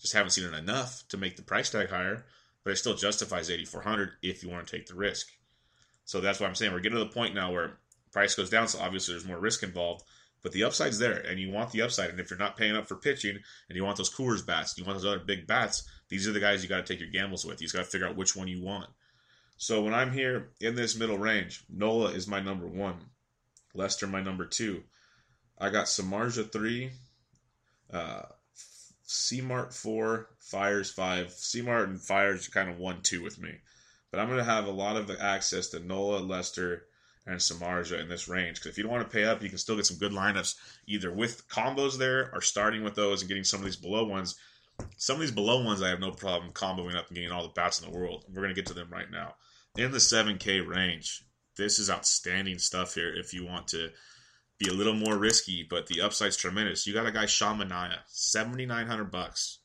[0.00, 2.24] Just haven't seen it enough to make the price tag higher,
[2.64, 5.28] but it still justifies 8400 if you want to take the risk.
[6.04, 7.78] So that's why I'm saying we're getting to the point now where
[8.12, 10.04] price goes down, so obviously there's more risk involved.
[10.42, 12.10] But the upside's there, and you want the upside.
[12.10, 14.84] And if you're not paying up for pitching, and you want those Coors bats, you
[14.84, 17.44] want those other big bats, these are the guys you got to take your gambles
[17.44, 17.60] with.
[17.60, 18.88] You got to figure out which one you want.
[19.56, 22.94] So when I'm here in this middle range, Nola is my number one,
[23.74, 24.84] Lester my number two.
[25.58, 26.92] I got Samardzija three,
[27.92, 28.22] uh,
[29.02, 31.32] C-Mart four, Fiers five.
[31.32, 33.56] C-Mart and Fiers kind of one two with me,
[34.12, 36.84] but I'm gonna have a lot of access to Nola, Lester,
[37.28, 38.56] and Samardzija in this range.
[38.56, 40.56] Because if you don't want to pay up, you can still get some good lineups
[40.86, 44.36] either with combos there or starting with those and getting some of these below ones.
[44.96, 47.48] Some of these below ones I have no problem comboing up and getting all the
[47.48, 48.24] bats in the world.
[48.28, 49.34] We're going to get to them right now.
[49.76, 51.24] In the 7K range,
[51.56, 53.90] this is outstanding stuff here if you want to
[54.58, 56.86] be a little more risky, but the upside's tremendous.
[56.86, 59.58] You got a guy, Sean Manaea, 7900 bucks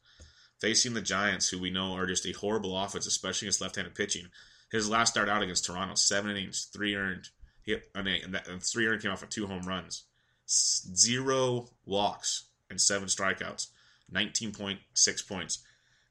[0.64, 4.30] facing the Giants, who we know are just a horrible offense, especially against left-handed pitching.
[4.72, 7.28] His last start out against Toronto, seven innings, three earned,
[7.64, 10.04] he and, that, and three earned came off of two home runs,
[10.48, 13.68] zero walks and seven strikeouts,
[14.14, 15.60] 19.6 points.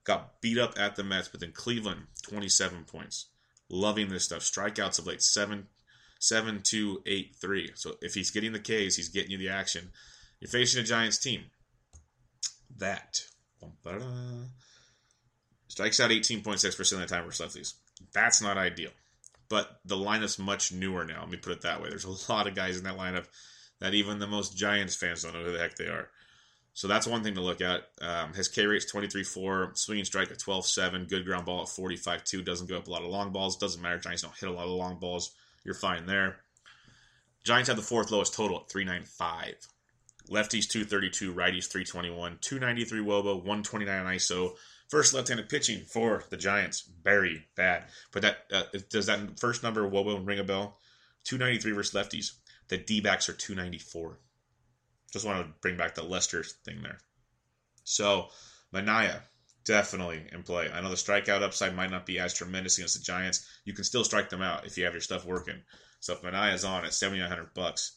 [0.05, 3.27] Got beat up at the Mets, but then Cleveland, 27 points.
[3.69, 4.41] Loving this stuff.
[4.41, 5.69] Strikeouts of late, seven,
[6.19, 7.71] seven, two, eight, three.
[7.75, 9.93] So if he's getting the Ks, he's getting you the action.
[10.41, 11.45] You're facing a Giants team.
[12.79, 13.23] That
[15.69, 17.75] strikes out 18.6% of the time versus lefties.
[18.13, 18.91] That's not ideal.
[19.53, 21.21] But the lineup's much newer now.
[21.21, 21.91] Let me put it that way.
[21.91, 23.27] There's a lot of guys in that lineup
[23.81, 26.09] that even the most Giants fans don't know who the heck they are.
[26.73, 27.83] So that's one thing to look at.
[28.01, 32.71] Um, his K rate's 23-4, swinging strike at 12-7, good ground ball at 45-2, doesn't
[32.71, 33.59] go up a lot of long balls.
[33.59, 33.99] Doesn't matter.
[33.99, 35.35] Giants don't hit a lot of long balls.
[35.67, 36.37] You're fine there.
[37.45, 39.57] Giants have the fourth lowest total at 395.
[40.31, 44.53] Lefties 232, righties 321, 293 Woba, 129 ISO.
[44.93, 47.87] First left-handed pitching for the Giants, very bad.
[48.13, 50.77] But that uh, does that first number Woba ring a bell?
[51.25, 52.33] 293 versus lefties.
[52.69, 54.19] The D-backs are 294.
[55.11, 56.99] Just want to bring back the Lester thing there.
[57.85, 58.29] So
[58.75, 59.23] Manaea
[59.65, 60.71] definitely in play.
[60.71, 63.49] I know the strikeout upside might not be as tremendous against the Giants.
[63.65, 65.63] You can still strike them out if you have your stuff working.
[66.01, 67.93] So if Manaea's on at 7900 bucks,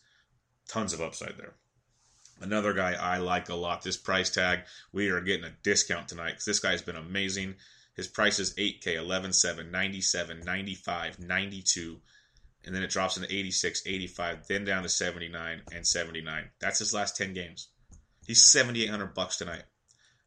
[0.69, 1.55] tons of upside there.
[2.41, 3.82] Another guy I like a lot.
[3.82, 7.56] This price tag, we are getting a discount tonight because this guy's been amazing.
[7.95, 12.02] His price is 8K, 11, 7, 97, 95, 92,
[12.65, 16.50] and then it drops into 86, 85, then down to 79 and 79.
[16.60, 17.69] That's his last 10 games.
[18.28, 19.63] He's 7,800 bucks tonight.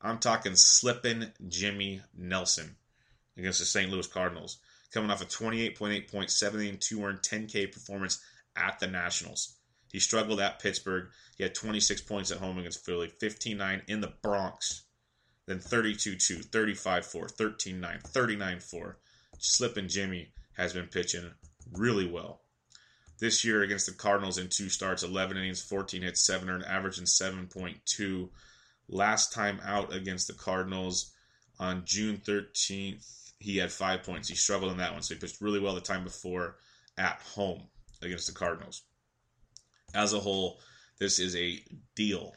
[0.00, 2.76] I'm talking slipping Jimmy Nelson
[3.36, 3.90] against the St.
[3.90, 4.58] Louis Cardinals,
[4.92, 8.22] coming off a 28.8 point, 70 2 earned 10K performance
[8.56, 9.57] at the Nationals.
[9.90, 11.08] He struggled at Pittsburgh.
[11.36, 14.82] He had 26 points at home against Philly, 15 9 in the Bronx,
[15.46, 18.98] then 32 2, 35 4, 13 9, 39 4.
[19.38, 21.30] Slipping Jimmy has been pitching
[21.72, 22.42] really well.
[23.18, 27.04] This year against the Cardinals in two starts, 11 innings, 14 hits, 7 earned, averaging
[27.04, 28.28] 7.2.
[28.88, 31.12] Last time out against the Cardinals
[31.58, 34.28] on June 13th, he had five points.
[34.28, 36.56] He struggled in that one, so he pitched really well the time before
[36.96, 37.62] at home
[38.02, 38.82] against the Cardinals
[39.94, 40.60] as a whole,
[40.98, 41.62] this is a
[41.94, 42.34] deal.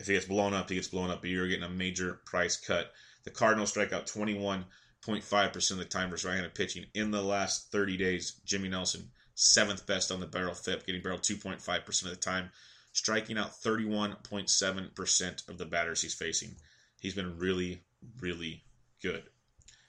[0.00, 2.56] If he gets blown up, he gets blown up, but you're getting a major price
[2.56, 2.92] cut.
[3.24, 7.96] The Cardinals strike out 21.5% of the time versus right-handed pitching in the last 30
[7.96, 8.40] days.
[8.44, 12.50] Jimmy Nelson, seventh best on the barrel FIP, getting barreled 2.5% of the time,
[12.92, 16.54] striking out 31.7% of the batters he's facing.
[17.00, 17.82] He's been really,
[18.20, 18.62] really
[19.02, 19.24] good.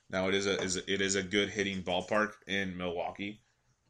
[0.09, 3.41] Now it is a, is a it is a good hitting ballpark in Milwaukee.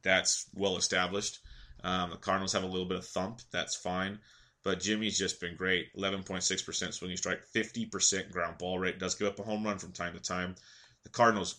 [0.04, 1.40] That's well established.
[1.84, 3.42] Um, the Cardinals have a little bit of thump.
[3.52, 4.20] That's fine.
[4.64, 5.94] But Jimmy's just been great.
[5.98, 9.00] 11.6% swinging strike, 50% ground ball rate.
[9.00, 10.56] Does give up a home run from time to time.
[11.04, 11.56] The Cardinals,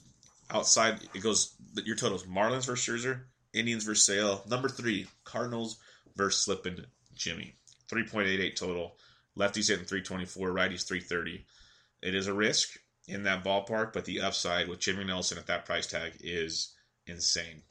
[0.50, 1.54] outside, it goes,
[1.84, 3.22] your totals Marlins versus Scherzer,
[3.54, 4.44] Indians versus Sale.
[4.48, 5.78] Number three, Cardinals
[6.16, 7.54] versus Slippin' Jimmy.
[7.90, 8.96] 3.88 total.
[9.38, 11.46] Lefties hitting 324, righties 330.
[12.02, 12.78] It is a risk
[13.08, 16.74] in that ballpark, but the upside with Jimmy Nelson at that price tag is
[17.06, 17.62] insane.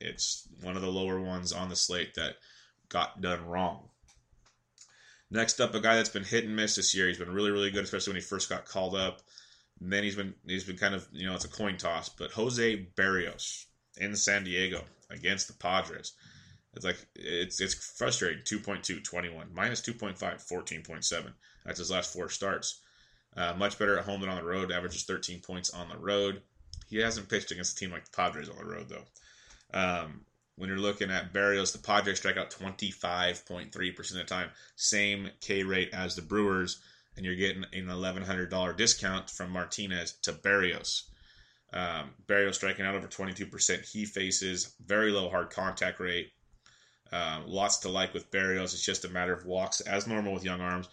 [0.00, 2.36] It's one of the lower ones on the slate that
[2.88, 3.88] got done wrong.
[5.30, 7.08] Next up, a guy that's been hit and miss this year.
[7.08, 9.22] He's been really, really good, especially when he first got called up.
[9.80, 12.08] And then he's been he's been kind of you know it's a coin toss.
[12.08, 16.12] But Jose Berrios in San Diego against the Padres.
[16.74, 18.42] It's like it's it's frustrating.
[18.44, 21.32] 2.2, 21, minus 2.5, 14.7.
[21.64, 22.80] That's his last four starts.
[23.36, 24.70] Uh, much better at home than on the road.
[24.70, 26.42] Averages 13 points on the road.
[26.88, 29.04] He hasn't pitched against a team like the Padres on the road though.
[29.72, 30.22] Um,
[30.56, 35.62] when you're looking at Berrios, the Padres strike out 25.3% of the time, same K
[35.62, 36.80] rate as the Brewers,
[37.16, 41.02] and you're getting an $1,100 discount from Martinez to Berrios.
[41.72, 43.86] Um, Berrios striking out over 22%.
[43.86, 46.32] He faces very low hard contact rate.
[47.12, 48.72] Um, lots to like with Berrios.
[48.72, 50.88] It's just a matter of walks, as normal with young arms.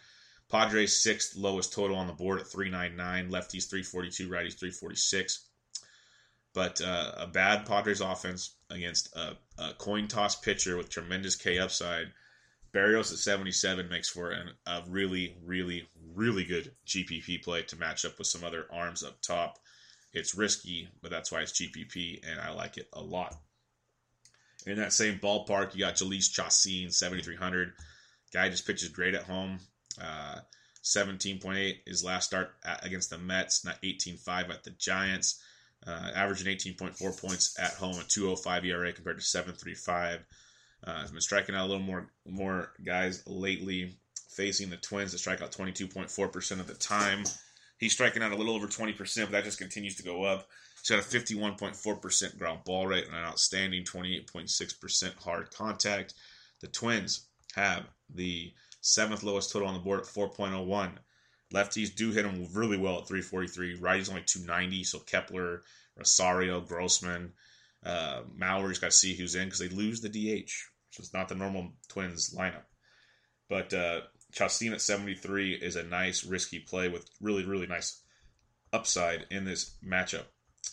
[0.49, 3.31] Padres sixth lowest total on the board at 399.
[3.31, 5.47] Lefties 342, righties 346.
[6.53, 11.59] But uh, a bad Padres offense against a, a, coin toss pitcher with tremendous K
[11.59, 12.07] upside.
[12.73, 18.03] Berrios at 77 makes for an, a really, really, really good GPP play to match
[18.03, 19.59] up with some other arms up top.
[20.11, 23.35] It's risky, but that's why it's GPP, and I like it a lot.
[24.65, 27.73] In that same ballpark, you got Jhoulys Chacin, 7,300.
[28.33, 29.59] Guy just pitches great at home.
[30.01, 30.39] Uh,
[30.83, 35.41] 17.8 his last start at, against the Mets, not 18.5 at the Giants.
[35.85, 40.19] Uh, averaging 18.4 points at home, a 2.05 ERA compared to 7.35.
[40.85, 43.95] Uh, has been striking out a little more more guys lately,
[44.29, 47.23] facing the Twins that strike out 22.4% of the time.
[47.77, 50.47] He's striking out a little over 20%, but that just continues to go up.
[50.79, 56.13] He's got a 51.4% ground ball rate and an outstanding 28.6% hard contact.
[56.59, 60.91] The Twins have the seventh lowest total on the board at 4.01.
[61.53, 63.79] Lefties do hit him really well at 343.
[63.79, 64.83] Righties only 290.
[64.83, 65.63] So Kepler,
[65.95, 67.33] Rosario, Grossman,
[67.85, 70.49] uh, Maury's got to see who's in because they lose the DH.
[70.89, 72.63] So it's not the normal Twins lineup.
[73.49, 78.01] But uh, Chacin at 73 is a nice, risky play with really, really nice
[78.71, 80.25] upside in this matchup.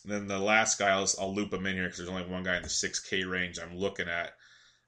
[0.05, 2.57] then the last guy, I'll, I'll loop him in here because there's only one guy
[2.57, 4.33] in the 6K range I'm looking at.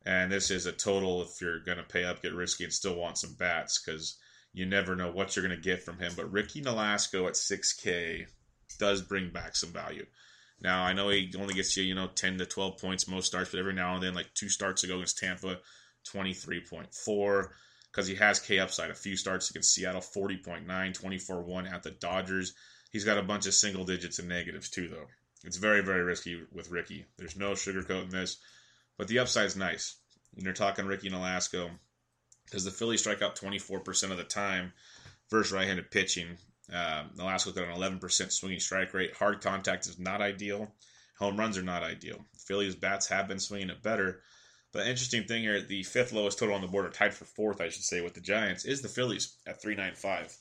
[0.04, 2.96] And this is a total if you're going to pay up, get risky, and still
[2.96, 4.16] want some bats because
[4.52, 6.12] you never know what you're going to get from him.
[6.16, 8.26] But Ricky Nolasco at 6K
[8.78, 10.06] does bring back some value.
[10.60, 13.50] Now, I know he only gets you, you know, 10 to 12 points most starts,
[13.50, 15.58] but every now and then, like two starts ago against Tampa,
[16.12, 17.48] 23.4
[17.90, 18.90] because he has K upside.
[18.90, 22.54] A few starts against Seattle, 40.9, 24 1 at the Dodgers.
[22.90, 25.06] He's got a bunch of single digits and negatives too, though.
[25.44, 27.04] It's very, very risky with Ricky.
[27.18, 28.38] There's no sugarcoating this,
[28.96, 29.96] but the upside's nice.
[30.36, 31.70] And you're talking Ricky Nolasco
[32.52, 34.74] because the Phillies strike out 24% of the time
[35.30, 36.36] versus right handed pitching.
[36.70, 39.16] Uh, Nolasco's got an 11% swinging strike rate.
[39.16, 40.70] Hard contact is not ideal.
[41.18, 42.22] Home runs are not ideal.
[42.36, 44.20] Phillies bats have been swinging it better,
[44.70, 47.62] but interesting thing here, the fifth lowest total on the board, or tied for fourth,
[47.62, 50.36] I should say, with the Giants, is the Phillies at 395.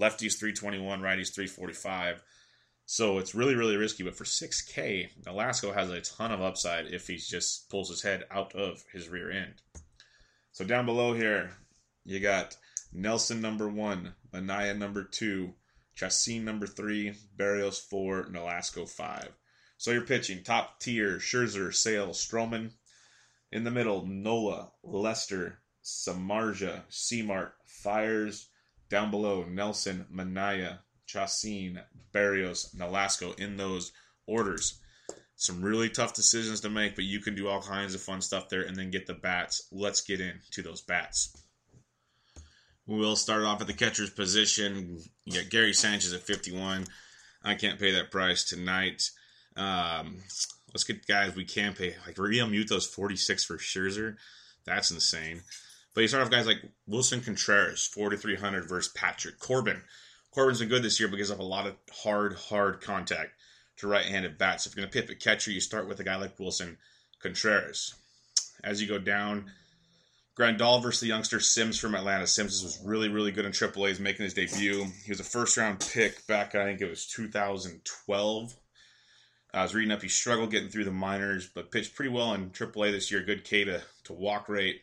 [0.00, 2.22] Lefties 321, righties 345.
[2.86, 4.02] So it's really, really risky.
[4.02, 8.24] But for 6K, Nolasco has a ton of upside if he just pulls his head
[8.30, 9.60] out of his rear end.
[10.60, 11.52] So down below here,
[12.04, 12.54] you got
[12.92, 15.54] Nelson number one, Manaea number two,
[15.94, 19.30] Chacin number three, Berrios four, Nolasco five.
[19.78, 22.72] So you're pitching top tier Scherzer, Sale, Stroman,
[23.50, 28.50] in the middle, Nola, Lester, Samardzija, C-Mart, Fiers.
[28.90, 31.80] Down below, Nelson, Manaea, Chacin,
[32.12, 33.92] Berrios, Nolasco in those
[34.26, 34.78] orders.
[35.40, 38.50] Some really tough decisions to make, but you can do all kinds of fun stuff
[38.50, 39.66] there and then get the bats.
[39.72, 41.34] Let's get into those bats.
[42.86, 44.98] We'll start off at the catcher's position.
[45.24, 46.84] You got Gary Sanchez at 51.
[47.42, 49.08] I can't pay that price tonight.
[49.56, 50.18] Um,
[50.72, 51.96] Let's get guys we can pay.
[52.06, 54.16] Like Realmuto's 46 for Scherzer.
[54.64, 55.40] That's insane.
[55.94, 59.82] But you start off guys like Willson Contreras, 4,300 versus Patrick Corbin.
[60.32, 61.74] Corbin's been good this year gives up a lot of
[62.04, 63.32] hard, hard contact
[63.80, 64.64] to right-handed bats.
[64.64, 66.76] So If you're going to pick a catcher, you start with a guy like Willson
[67.20, 67.94] Contreras.
[68.62, 69.50] As you go down,
[70.38, 72.26] Grandal versus the youngster Sims from Atlanta.
[72.26, 73.88] Sims was really, really good in AAA.
[73.88, 74.86] He's making his debut.
[75.04, 78.56] He was a first-round pick back, I think it was 2012
[79.52, 82.50] I was reading up he struggled getting through the minors, but pitched pretty well in
[82.50, 83.22] AAA this year.
[83.22, 84.82] Good K to, to walk rate.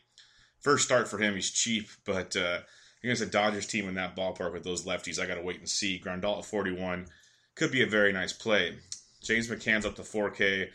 [0.60, 2.58] First start for him, he's cheap, but uh,
[3.02, 5.68] against a Dodgers team in that ballpark with those lefties, I got to wait and
[5.68, 6.00] see.
[6.04, 7.06] Grandal at 41
[7.58, 8.76] could be a very nice play.
[9.22, 10.68] James McCann's up to 4K.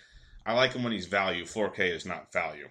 [0.45, 1.45] I like him when he's value.
[1.45, 2.67] 4K is not value.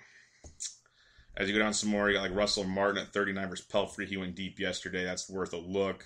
[1.34, 4.06] As you go down some more, you got like Russell Martin at 39 versus Pelfrey.
[4.06, 5.02] He went deep yesterday.
[5.02, 6.04] That's worth a look.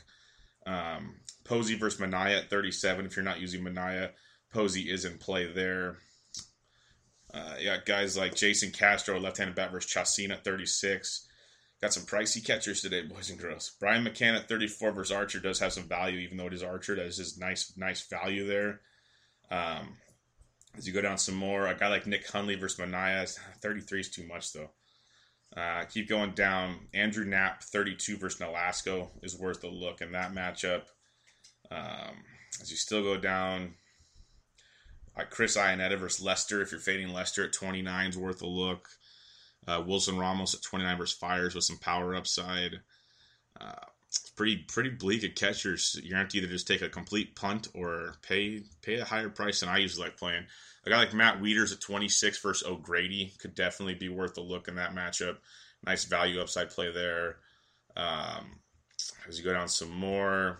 [0.67, 4.11] Um, Posey versus Manaea at 37 if you're not using Manaea.
[4.53, 5.97] Posey is in play there.
[7.35, 11.26] Uh, yeah, guys like Jason Castro, left-handed bat versus Chacin at 36.
[11.81, 13.73] Got some pricey catchers today, boys and girls.
[13.79, 16.97] Brian McCann at 34 versus Archer does have some value, even though it is Archer.
[16.97, 18.81] That is just nice, nice value there.
[19.51, 19.97] Um,
[20.77, 24.11] as you go down some more, a guy like Nick Hundley versus Manaea, 33 is
[24.11, 24.71] too much though.
[25.57, 26.89] Uh, keep going down.
[26.93, 30.83] Andrew Knapp, 32 versus Nolasco is worth a look in that matchup.
[31.71, 32.17] Um,
[32.61, 33.75] as you still go down,
[35.17, 36.61] like Chris Iannetta versus Lester.
[36.61, 38.89] If you're fading Lester at 29 is worth a look.
[39.67, 42.81] Uh, Wilson Ramos at 29 versus Fiers with some power upside.
[43.61, 45.99] Uh, it's pretty pretty bleak at catchers.
[46.03, 49.69] You're gonna either just take a complete punt or pay pay a higher price than
[49.69, 50.45] I usually like playing.
[50.85, 54.69] A guy like Matt Wieters at 26 versus O'Grady could definitely be worth a look
[54.69, 55.39] in that matchup.
[55.85, 57.39] Nice value upside play there.
[57.97, 58.61] Um,
[59.29, 60.59] as you go down some more,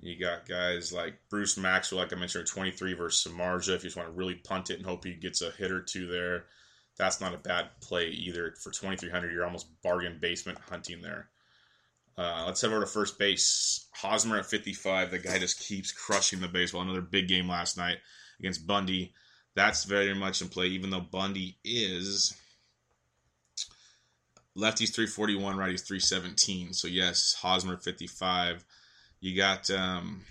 [0.00, 3.74] you got guys like Bruce Maxwell, like I mentioned, 23 versus Samardzija.
[3.74, 5.82] If you just want to really punt it and hope he gets a hit or
[5.82, 6.44] two there,
[6.98, 8.54] that's not a bad play either.
[8.62, 11.28] For 2,300, you're almost bargain basement hunting there.
[12.18, 13.86] Uh, let's head over to first base.
[13.92, 15.10] Hosmer at 55.
[15.10, 16.82] The guy just keeps crushing the baseball.
[16.82, 17.98] Another big game last night
[18.38, 19.12] against Bundy.
[19.54, 22.34] that's very much in play, even though Bundy is
[24.56, 26.72] lefties 341, righties 317.
[26.72, 28.64] So, yes, Hosmer 55.
[29.20, 30.22] You got um,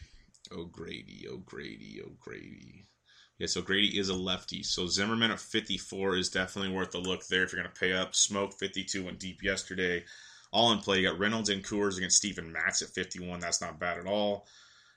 [0.51, 2.85] O'Grady, O'Grady, O'Grady.
[3.37, 4.63] Yeah, so Grady is a lefty.
[4.63, 7.91] So Zimmerman at 54 is definitely worth a look there if you're going to pay
[7.91, 8.13] up.
[8.13, 10.05] Smoak 52 went deep yesterday.
[10.53, 10.99] All in play.
[10.99, 13.41] You got Reynolds and Coors against Steven Matz at 51.
[13.41, 14.47] That's not bad at all.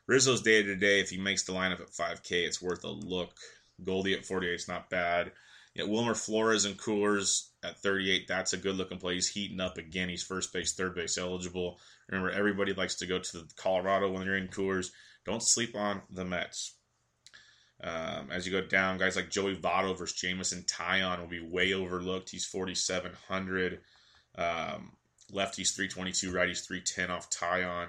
[0.06, 1.00] Rizzo's day to day.
[1.00, 3.34] If he makes the lineup at 5K, it's worth a look.
[3.82, 5.32] Goldie at 48 is not bad.
[5.74, 8.26] Yeah, Wilmer Flores and Coors at 38.
[8.28, 9.14] That's a good looking play.
[9.14, 10.08] He's heating up again.
[10.08, 11.78] He's first base, third base eligible.
[12.08, 14.90] Remember, everybody likes to go to Colorado when they're in Coors.
[15.24, 16.77] Don't sleep on the Mets.
[17.82, 21.72] Um, as you go down, guys like Joey Votto versus Jameson Taillon will be way
[21.72, 22.30] overlooked.
[22.30, 23.80] He's 4,700.
[24.36, 24.92] Um,
[25.32, 27.88] lefties 322, righties 310 off Taillon.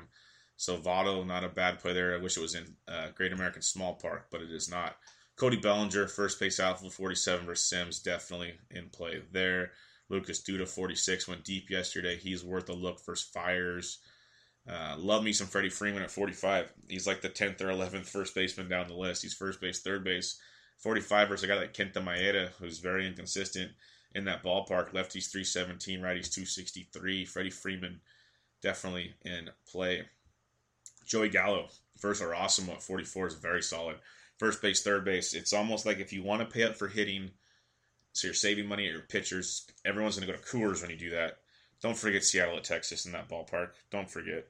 [0.57, 2.13] So Votto, not a bad play there.
[2.13, 4.95] I wish it was in uh, Great American Small Park, but it is not.
[5.37, 9.71] Cody Bellinger, first base outfield 47 versus Sims, definitely in play there.
[10.09, 12.17] Lucas Duda, 46, went deep yesterday.
[12.17, 13.99] He's worth a look versus Fiers.
[14.69, 16.71] Uh, love me some Freddie Freeman at 45.
[16.87, 19.23] He's like the 10th or 11th first baseman down the list.
[19.23, 20.39] He's first base, third base.
[20.77, 23.71] 45 versus a guy like Kenta Maeda, who's very inconsistent
[24.13, 24.91] in that ballpark.
[24.91, 27.25] Lefties 317, righties 263.
[27.25, 27.99] Freddie Freeman
[28.61, 30.03] definitely in play.
[31.05, 33.97] Joey Gallo, first or awesome at 44 is very solid.
[34.37, 35.33] First base, third base.
[35.33, 37.31] It's almost like if you want to pay up for hitting,
[38.13, 40.97] so you're saving money at your pitchers, everyone's going to go to Coors when you
[40.97, 41.39] do that.
[41.81, 43.69] Don't forget Seattle at Texas in that ballpark.
[43.89, 44.47] Don't forget.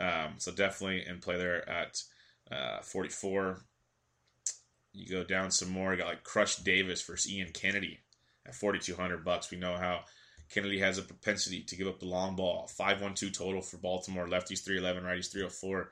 [0.00, 2.02] Um, so definitely in play there at
[2.50, 3.60] uh, 44.
[4.92, 5.92] You go down some more.
[5.92, 8.00] You got like Crush Davis versus Ian Kennedy
[8.46, 9.50] at 4,200 bucks.
[9.50, 10.04] We know how
[10.50, 12.70] Kennedy has a propensity to give up the long ball.
[12.78, 14.26] 5-1-2 total for Baltimore.
[14.26, 15.90] Lefties 311, righties 304.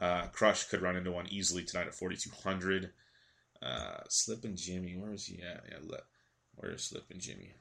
[0.00, 2.90] Uh, Crush could run into one easily tonight at 4,200.
[3.62, 5.64] Uh, Slippin' Jimmy, where is he at?
[5.68, 6.02] Yeah, le-
[6.54, 7.52] where is Slippin' Jimmy?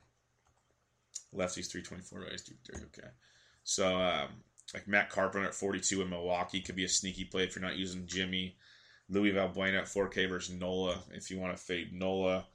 [1.36, 2.86] Lefties 324, righties 330.
[2.86, 3.10] Okay.
[3.64, 4.30] So, um,
[4.74, 7.78] like Matt Carpenter at 42 in Milwaukee could be a sneaky play if you're not
[7.78, 8.56] using Jimmy.
[9.10, 12.46] Luis Valbuena at 4K versus Nola if you want to fade Nola.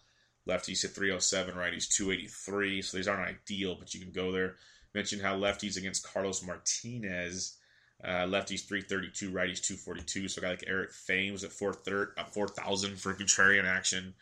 [0.48, 2.82] Lefties at 307, righties 283.
[2.82, 4.56] So these aren't ideal, but you can go there.
[4.94, 7.56] Mentioned how lefties against Carlos Martinez.
[8.02, 10.28] Uh, lefties 332, righties 242.
[10.28, 14.14] So a guy like Eric Thames at 4,000 for contrarian action.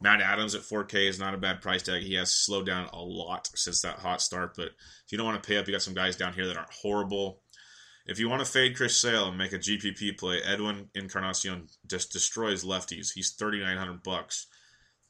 [0.00, 2.02] Matt Adams at 4K is not a bad price tag.
[2.02, 5.42] He has slowed down a lot since that hot start, but if you don't want
[5.42, 7.40] to pay up, you got some guys down here that aren't horrible.
[8.06, 12.12] If you want to fade Chris Sale and make a GPP play, Edwin Encarnacion just
[12.12, 13.12] destroys lefties.
[13.12, 14.46] He's 3,900 bucks.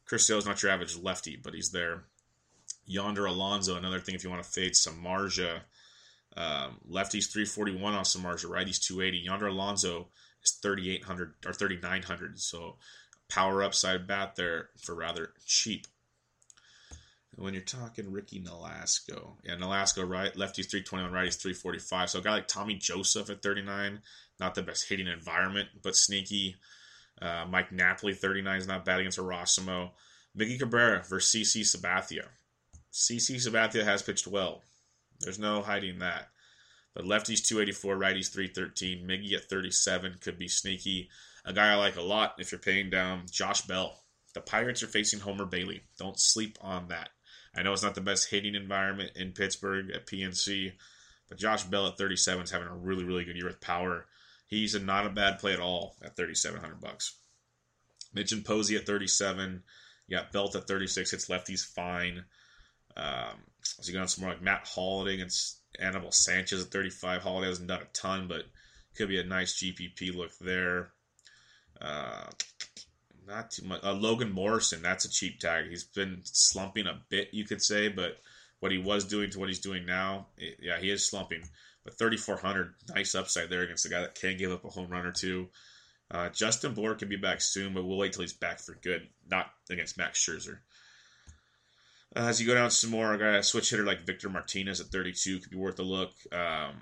[0.05, 2.05] Chris Sale's not your average lefty, but he's there.
[2.87, 5.61] Yonder Alonso, another thing if you want to fade Samardzija.
[6.37, 9.19] Um, lefties 341 on Samardzija, righties 280.
[9.19, 10.09] Yonder Alonso
[10.43, 12.41] is 3,800 or 3,900.
[12.41, 12.79] So
[13.29, 15.87] power upside bat there for rather cheap.
[17.37, 22.11] when you're talking Ricky Nolasco, yeah, Nolasco right, lefties 321, righties 345.
[22.11, 24.01] So a guy like Tommy Joseph at 39,
[24.41, 26.57] not the best hitting environment, but sneaky.
[27.21, 29.93] Uh, Mike Napoli 39 is not bad against Erasimo.
[30.37, 32.27] Miggy Cabrera versus CC Sabathia.
[32.93, 34.63] CC Sabathia has pitched well.
[35.21, 36.29] There's no hiding that.
[36.95, 39.07] But lefties 284, righties 313.
[39.07, 41.11] Miggy at 37 could be sneaky.
[41.49, 43.99] A guy I like a lot if you're paying down, Josh Bell.
[44.35, 45.81] The Pirates are facing Homer Bailey.
[45.99, 47.09] Don't sleep on that.
[47.57, 50.73] I know it's not the best hitting environment in Pittsburgh at PNC,
[51.27, 54.05] but Josh Bell at 37 is having a really, really good year with power.
[54.47, 57.17] He's a, not a bad play at all at 3,700 bucks.
[58.13, 59.63] Mitch and Posey at 37.
[60.07, 61.11] You got Belt at 36.
[61.11, 62.27] Hits lefties fine.
[62.95, 67.23] Um, so you got some more like Matt Holliday against Anibal Sanchez at 35.
[67.23, 68.43] Holliday hasn't done a ton, but
[68.99, 70.91] could be a nice GPP look there.
[71.81, 72.25] Uh,
[73.27, 73.85] not too much.
[73.85, 75.69] Uh, Logan Morrison, that's a cheap tag.
[75.69, 78.19] He's been slumping a bit, you could say, but
[78.61, 81.43] what he was doing to what he's doing now, it, yeah, he is slumping.
[81.85, 85.07] But 3,400, nice upside there against a guy that can give up a home run
[85.07, 85.49] or two.
[86.11, 89.07] Uh, Justin Bour can be back soon, but we'll wait till he's back for good,
[89.31, 90.59] not against Max Scherzer.
[92.17, 94.81] Uh, as you go down some more, a guy, a switch hitter like Victor Martinez
[94.81, 96.13] at 32 could be worth a look.
[96.33, 96.81] Um,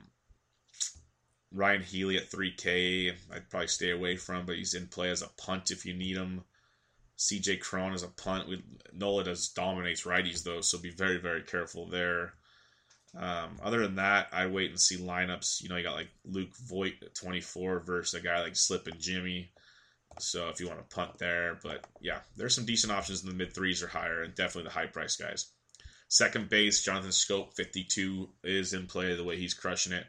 [1.53, 5.30] Ryon Healy at 3K, I'd probably stay away from, but he's in play as a
[5.38, 6.44] punt if you need him.
[7.18, 8.49] CJ Cron is a punt.
[8.49, 12.34] We, Nola does dominates righties though, so be very very careful there.
[13.16, 15.62] Um, other than that, I wait and see lineups.
[15.62, 19.51] You know, you got like Luke Voit at 24 versus a guy like Slippin' Jimmy.
[20.18, 23.34] So if you want to punt there, but yeah, there's some decent options in the
[23.34, 25.47] mid threes or higher, and definitely the high price guys.
[26.09, 30.07] Second base, Jonathan Schoop, 52 is in play the way he's crushing it.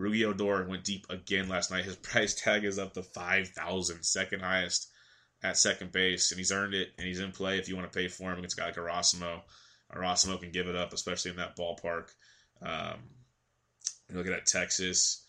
[0.00, 1.84] Rougned Odor went deep again last night.
[1.84, 4.88] His price tag is up to 5,000, second highest
[5.42, 7.96] at second base, and he's earned it, and he's in play if you want to
[7.96, 9.42] pay for him against a guy like Erasmo.
[9.94, 12.08] Erasmo can give it up, especially in that ballpark.
[12.62, 12.98] Um,
[14.12, 15.24] look at Texas,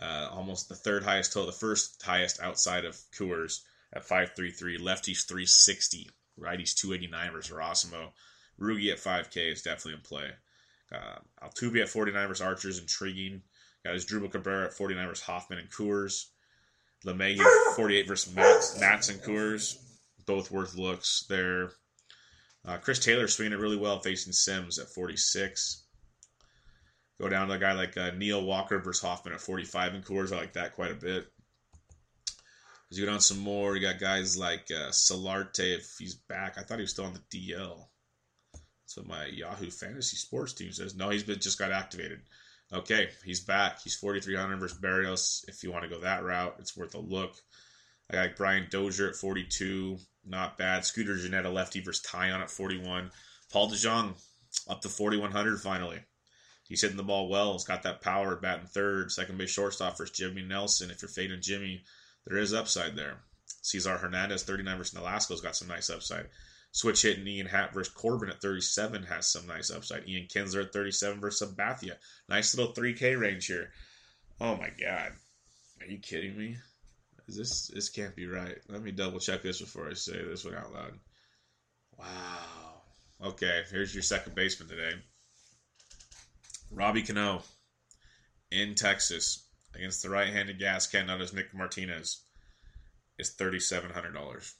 [0.00, 3.60] uh, almost the third highest total, the first highest outside of Coors
[3.92, 4.78] at 533.
[4.78, 6.08] Lefties 360,
[6.38, 8.10] righties 289 versus Erasmo.
[8.60, 10.30] Rugi at 5K is definitely in play.
[10.92, 13.42] Uh, Altuve at 49 versus Archer is intriguing.
[13.94, 16.26] Asdrubal Cabrera at 49 versus Hoffman and Coors.
[17.06, 17.44] LeMahieu
[17.76, 19.76] 48 versus Matz, Matz and Coors.
[20.26, 21.70] Both worth looks there.
[22.64, 25.84] Uh, Chris Taylor swinging it really well facing Sims at 46.
[27.20, 30.32] Go down to a guy like uh, Neil Walker versus Hoffman at 45 and Coors.
[30.32, 31.26] I like that quite a bit.
[32.90, 36.56] As you go down some more, you got guys like uh, Solarte if he's back.
[36.56, 37.86] I thought he was still on the DL.
[38.52, 40.94] That's what my Yahoo Fantasy Sports team says.
[40.94, 42.20] No, he's been just got activated.
[42.72, 43.80] Okay, he's back.
[43.82, 45.48] He's 4,300 versus Berrios.
[45.48, 47.34] If you want to go that route, it's worth a look.
[48.10, 49.98] I got Brian Dozier at 42.
[50.26, 50.84] Not bad.
[50.84, 53.10] Scooter Gennett, lefty versus Taillon at 41.
[53.50, 54.14] Paul DeJong
[54.68, 56.00] up to 4,100 finally.
[56.64, 57.54] He's hitting the ball well.
[57.54, 59.10] He's got that power at batting third.
[59.10, 60.90] Second base shortstop versus Jimmy Nelson.
[60.90, 61.84] If you're fading Jimmy,
[62.26, 63.16] there is upside there.
[63.62, 66.26] Cesar Hernandez, 39 versus Nolasco's got some nice upside.
[66.72, 70.08] Switch hitting Ian Happ versus Corbin at 37 has some nice upside.
[70.08, 71.94] Ian Kinsler at 37 versus Sabathia.
[72.28, 73.70] Nice little 3K range here.
[74.40, 75.12] Oh my God.
[75.80, 76.56] Are you kidding me?
[77.26, 78.56] Is this this can't be right.
[78.68, 80.98] Let me double check this before I say this one out loud.
[81.98, 82.82] Wow.
[83.22, 84.96] Okay, here's your second baseman today.
[86.70, 87.42] Robbie Cano
[88.50, 92.22] in Texas against the right-handed gas can known as Nick Martinez
[93.18, 94.54] is thirty-seven hundred dollars.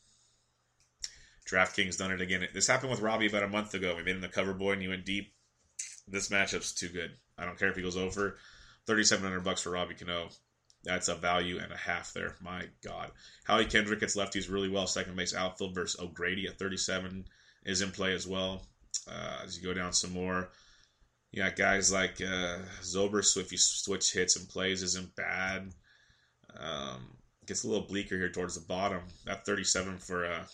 [1.51, 2.47] DraftKings done it again.
[2.53, 3.95] This happened with Robbie about a month ago.
[3.97, 5.33] We made him the cover boy and he went deep.
[6.07, 7.13] This matchup's too good.
[7.39, 8.37] I don't care if he goes over.
[8.87, 10.29] Thirty-seven hundred bucks for Robbie Cano.
[10.85, 12.37] That's a value and a half there.
[12.41, 13.11] My God.
[13.45, 14.87] Howie Kendrick gets lefties really well.
[14.87, 17.25] Second base outfield versus O'Grady at 37
[17.65, 18.67] is in play as well.
[19.11, 20.51] Uh, as you go down some more,
[21.33, 25.75] you got guys like uh, Zober, so if you switch hits and plays, isn't bad.
[26.59, 29.03] Um, gets a little bleaker here towards the bottom.
[29.27, 30.45] That 37 for uh,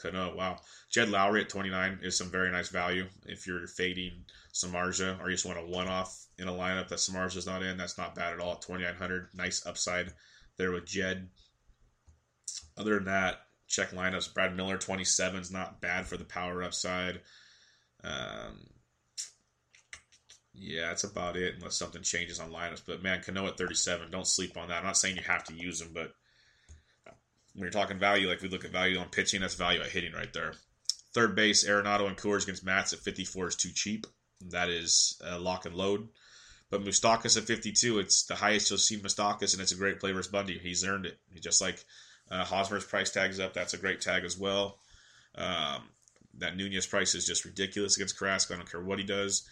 [0.00, 0.34] Cano.
[0.34, 0.58] Wow.
[0.90, 3.06] Jed Lowrie at 29 is some very nice value.
[3.26, 6.98] If you're fading Samardzija or you just want a one off in a lineup that
[6.98, 8.56] Samardzija's not in, that's not bad at all.
[8.56, 9.28] 2,900.
[9.34, 10.12] Nice upside
[10.56, 11.28] there with Jed.
[12.76, 14.32] Other than that, check lineups.
[14.34, 17.20] Brad Miller, 27 is not bad for the power upside.
[18.02, 18.66] Um,
[20.54, 22.82] yeah, that's about it, unless something changes on lineups.
[22.86, 24.78] But man, Cano at 37, don't sleep on that.
[24.78, 26.12] I'm not saying you have to use him, but
[27.54, 30.12] when you're talking value, like we look at value on pitching, that's value at hitting
[30.12, 30.54] right there.
[31.12, 34.06] Third base, Arenado and Coors against Matz at 54 is too cheap.
[34.50, 36.08] That is lock and load.
[36.70, 40.12] But Moustakas at 52, it's the highest you'll see Moustakas, and it's a great play
[40.12, 40.56] versus Bundy.
[40.56, 41.18] He's earned it.
[41.32, 41.84] He just like
[42.30, 43.54] uh, Hosmer's price tag's up.
[43.54, 44.78] That's a great tag as well.
[45.34, 45.88] Um,
[46.38, 48.54] that Nunez price is just ridiculous against Carrasco.
[48.54, 49.48] I don't care what he does.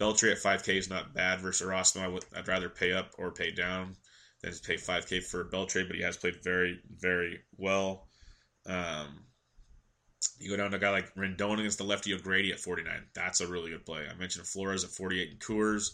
[0.00, 2.20] Beltre at 5K is not bad versus Erasmo.
[2.34, 3.96] I'd rather pay up or pay down
[4.42, 8.06] than to pay 5K for Beltre, but he has played very, very well.
[8.66, 9.24] Um,
[10.38, 12.92] you go down to a guy like Rendon against the lefty O'Grady at 49.
[13.14, 14.06] That's a really good play.
[14.10, 15.90] I mentioned Flores at 48 and Coors.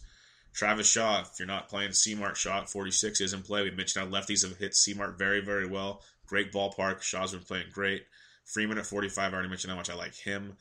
[0.55, 3.63] Travis Shaw, if you're not playing C-Mart, Shaw at 46 is in play.
[3.63, 6.03] We mentioned how lefties have hit C-Mart very, very well.
[6.27, 7.03] Great ballpark.
[7.03, 8.05] Shaw's been playing great.
[8.45, 10.57] Freeman at 45, I already mentioned how much I like him.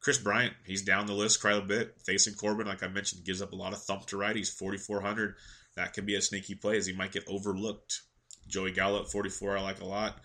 [0.00, 1.94] Kris Bryant, he's down the list quite a bit.
[2.04, 4.36] Facing Corbin, like I mentioned, gives up a lot of thump to right.
[4.36, 5.34] He's 4,400.
[5.80, 8.02] That could be a sneaky play as he might get overlooked.
[8.46, 10.20] Joey Gallo at 44, I like a lot.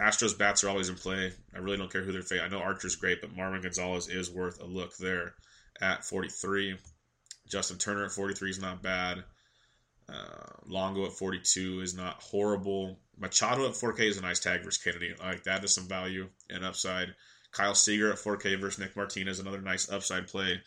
[0.00, 1.32] Astros bats are always in play.
[1.52, 2.44] I really don't care who they're facing.
[2.44, 5.34] I know Archer's great, but Marwin Gonzalez is worth a look there
[5.80, 6.78] at 43.
[7.48, 9.24] Justin Turner at 43 is not bad.
[10.08, 13.00] Uh, Longo at 42 is not horrible.
[13.18, 15.12] Machado at 4K is a nice tag versus Kennedy.
[15.20, 17.16] I like that is some value and upside.
[17.50, 20.62] Kyle Seager at 4K versus Nick Martinez, another nice upside play.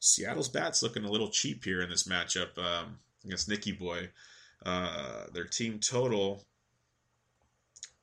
[0.00, 4.10] Seattle's bats looking a little cheap here in this matchup um, against Nicky Boy.
[4.64, 6.44] Uh, their team total,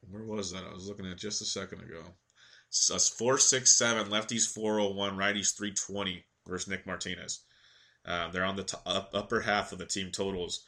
[0.09, 0.63] where was that?
[0.63, 2.03] I was looking at just a second ago.
[2.70, 7.41] So it's 467, lefties 401, righties 320 versus Nick Martinez.
[8.05, 10.63] Uh, they're on the t- up, upper half of the team totals.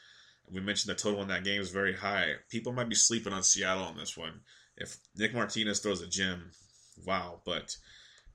[0.51, 2.33] We mentioned the total in that game is very high.
[2.49, 4.41] People might be sleeping on Seattle on this one.
[4.77, 6.51] If Nick Martinez throws a gem,
[7.05, 7.41] wow.
[7.45, 7.75] But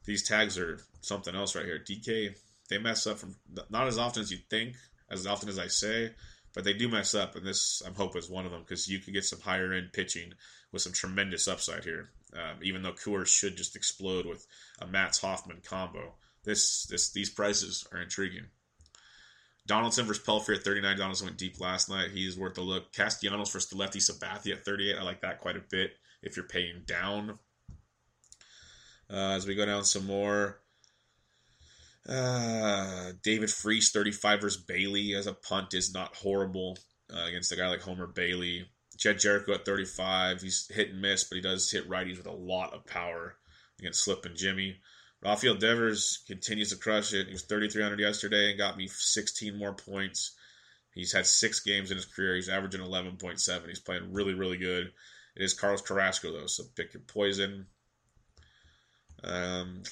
[0.04, 1.78] these tags are something else right here.
[1.78, 2.36] DK,
[2.70, 3.36] they mess up from
[3.68, 4.76] not as often as you think,
[5.20, 6.12] as often as I say,
[6.54, 7.36] but they do mess up.
[7.36, 9.92] And this, I'm hoping, is one of them because you could get some higher end
[9.92, 10.32] pitching
[10.72, 12.10] with some tremendous upside here.
[12.32, 14.46] Um, even though Coors should just explode with
[14.80, 16.14] a Matz Hoffman combo,
[16.44, 18.46] this, this, these prices are intriguing.
[19.66, 20.96] Donaldson versus Pelfrey at 39.
[20.96, 22.10] Donaldson went deep last night.
[22.12, 22.92] He's worth a look.
[22.92, 24.96] Castellanos versus the lefty Sabathia at 38.
[24.96, 25.92] I like that quite a bit.
[26.22, 27.38] if you're paying down.
[29.08, 30.60] Uh, as we go down some more,
[32.08, 36.78] uh, David Freese, 35 versus Bailey as a punt is not horrible
[37.12, 38.66] uh, against a guy like Homer Bailey.
[38.96, 40.40] Jedd Gyorko at 35.
[40.40, 43.36] He's hit and miss, but he does hit righties with a lot of power
[43.78, 44.76] against Slip and Jimmy.
[45.22, 47.26] Rafael Devers continues to crush it.
[47.26, 50.36] He was 3,300 yesterday and got me 16 more points.
[50.92, 52.36] He's had six games in his career.
[52.36, 53.68] He's averaging 11.7.
[53.68, 54.92] He's playing really, really good.
[55.36, 57.66] It is Carlos Carrasco, though, so pick your poison.
[59.22, 59.82] Um,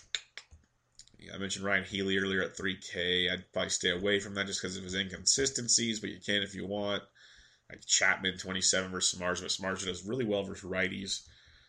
[1.33, 3.31] I mentioned Ryon Healy earlier at 3K.
[3.31, 6.55] I'd probably stay away from that just because of his inconsistencies, but you can if
[6.55, 7.03] you want.
[7.70, 11.22] Like Chapman, 27 versus Samardzija, but Samardzija does really well versus righties,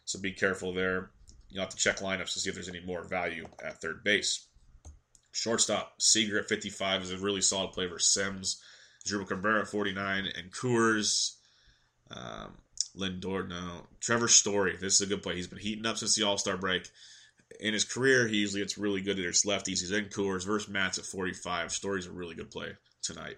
[0.03, 1.11] so be careful there.
[1.49, 4.45] You'll have to check lineups to see if there's any more value at third base.
[5.31, 8.61] Shortstop, Seager at 55 is a really solid play versus Sims.
[9.07, 11.35] Drupal Cabrera at 49, and Coors,
[12.11, 12.57] um,
[12.97, 13.87] Lindor, no.
[13.99, 15.35] Trevor Story, this is a good play.
[15.35, 16.89] He's been heating up since the All Star break
[17.59, 19.79] in his career, he usually gets really good at his lefties.
[19.79, 21.71] He's in Coors versus Matz at 45.
[21.71, 23.37] Story's a really good play tonight.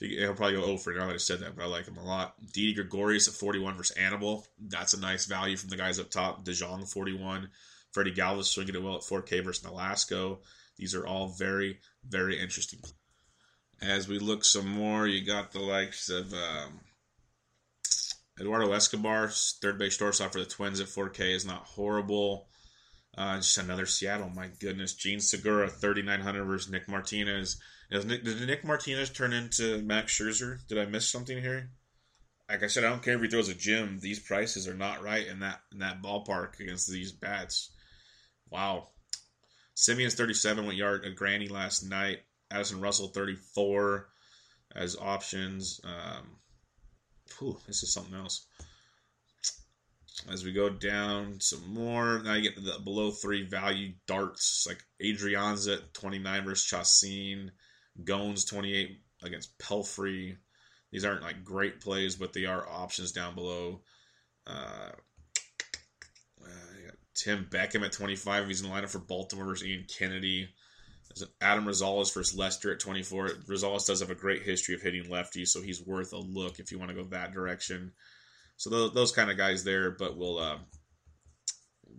[0.00, 2.34] He'll probably go over now that I said that, but I like him a lot.
[2.52, 4.44] Didi Gregorius at 41 versus Animal.
[4.58, 6.44] That's a nice value from the guys up top.
[6.44, 7.48] DeJong 41.
[7.92, 10.38] Freddie Galvis swinging it well at 4K versus Nolasco.
[10.76, 12.80] These are all very, very interesting.
[13.80, 16.80] As we look some more, you got the likes of um,
[18.40, 22.48] Eduardo Escobar, third base shortstop for the Twins at 4K is not horrible.
[23.16, 24.30] Uh, just another Seattle.
[24.30, 27.60] My goodness, Jean Segura, 3,900 versus Nick Martinez.
[27.90, 30.58] Nick, did Nick Martinez turn into Max Scherzer?
[30.66, 31.70] Did I miss something here?
[32.48, 33.98] Like I said, I don't care if he throws a gym.
[34.00, 37.70] These prices are not right in that in that ballpark against these bats.
[38.50, 38.88] Wow.
[39.74, 42.20] Semien's 37 went yard a granny last night.
[42.50, 44.08] Addison Russell 34
[44.74, 45.80] as options.
[45.84, 46.36] Um,
[47.38, 48.46] whew, this is something else.
[50.30, 54.82] As we go down some more, now you get the below three value darts like
[55.02, 57.50] Adrianza at 29 versus Chacin,
[58.02, 60.36] Goins 28 against Pelfrey.
[60.92, 63.82] These aren't like great plays, but they are options down below.
[64.46, 64.90] Uh,
[66.42, 68.46] uh, Tim Beckham at 25.
[68.46, 70.48] He's in the lineup for Baltimore versus Ian Kennedy.
[71.08, 73.28] There's Adam Rosales versus Lester at 24.
[73.48, 76.70] Rosales does have a great history of hitting lefties, so he's worth a look if
[76.70, 77.92] you want to go that direction.
[78.64, 80.56] So those, those kind of guys there, but we'll uh,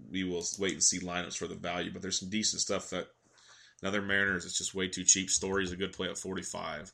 [0.10, 1.92] we will wait and see lineups for the value.
[1.94, 3.06] But there's some decent stuff that
[3.84, 4.46] another Mariners.
[4.46, 5.30] It's just way too cheap.
[5.30, 6.92] Story's a good play at 45,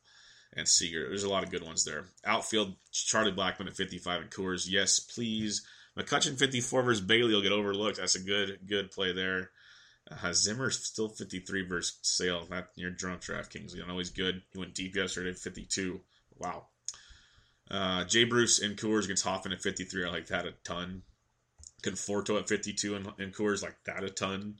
[0.57, 1.07] and Seager.
[1.07, 2.03] There's a lot of good ones there.
[2.26, 4.67] Outfield Charlie Blackmon at 55 and Coors.
[4.69, 5.65] Yes, please.
[5.97, 7.95] McCutchen 54 versus Bailey will get overlooked.
[7.95, 9.51] That's a good good play there.
[10.11, 12.47] Uh, Zimmer's still 53 versus Sale.
[12.49, 13.74] Not your drunk DraftKings.
[13.74, 14.41] You know he's good.
[14.51, 16.01] He went deep yesterday, 52.
[16.39, 16.65] Wow.
[17.72, 20.05] Uh, Jay Bruce and Coors against Hoffman at 53.
[20.05, 21.03] I like that a ton.
[21.82, 24.55] Conforto at 52 and, and Coors like that a ton.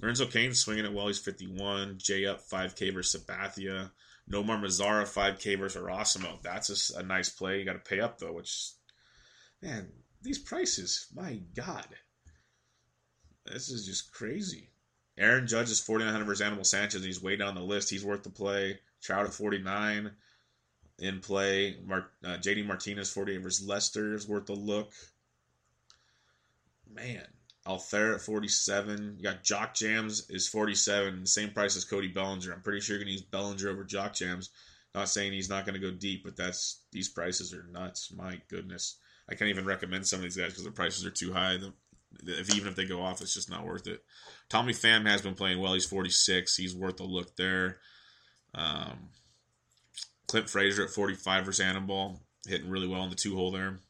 [0.00, 1.06] Lorenzo Cain swinging it well.
[1.06, 1.96] He's 51.
[1.98, 3.90] Jay up 5K versus Sabathia.
[4.30, 6.38] Nomar Mazara 5K versus Erasimo.
[6.42, 7.58] That's a, a nice play.
[7.58, 8.72] You got to pay up though, which
[9.62, 9.88] man,
[10.20, 11.86] these prices, my God,
[13.46, 14.70] this is just crazy.
[15.16, 17.02] Aaron Judge is 4900 versus Animal Sanchez.
[17.02, 17.88] He's way down the list.
[17.88, 18.80] He's worth the play.
[19.00, 20.10] Trout at 49
[20.98, 21.76] in play.
[21.84, 24.92] Mar- uh, JD Martinez, 48 versus Lester is worth a look.
[26.92, 27.26] Man,
[27.66, 29.16] Altherr at 47.
[29.18, 32.52] You got Jock Jams is 47, same price as Cody Bellinger.
[32.52, 34.50] I'm pretty sure you're going to use Bellinger over Jock Jams.
[34.94, 38.12] Not saying he's not going to go deep, but that's these prices are nuts.
[38.16, 38.96] My goodness.
[39.28, 41.58] I can't even recommend some of these guys because the prices are too high.
[41.58, 41.72] The,
[42.24, 44.02] if, even if they go off, it's just not worth it.
[44.48, 45.74] Tommy Pham has been playing well.
[45.74, 46.56] He's 46.
[46.56, 47.78] He's worth a look there.
[48.54, 49.10] Um,
[50.26, 53.80] Clint Frazier at 45 versus Anibal, hitting really well in the two hole there.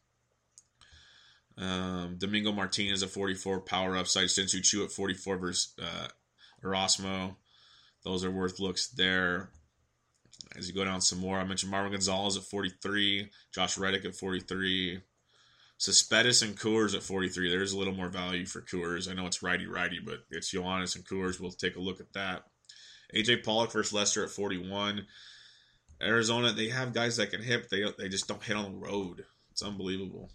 [1.59, 4.30] Um, Domingo Martinez at 44, power upside.
[4.30, 6.09] Shin-Soo Choo at 44 versus uh,
[6.62, 7.37] Erasmo.
[8.05, 9.49] Those are worth looks there.
[10.57, 14.14] As you go down some more, I mentioned Marwin Gonzalez at 43, Josh Reddick at
[14.14, 15.01] 43,
[15.78, 17.51] Cespedes and Coors at 43.
[17.51, 19.11] There's a little more value for Coors.
[19.11, 21.41] I know it's righty righty, but it's Yoenis and Coors.
[21.41, 22.45] We'll take a look at that.
[23.14, 25.07] AJ Pollock versus Lester at 41.
[26.03, 29.24] Arizona, they have guys that can hit, they they just don't hit on the road.
[29.51, 30.30] It's unbelievable.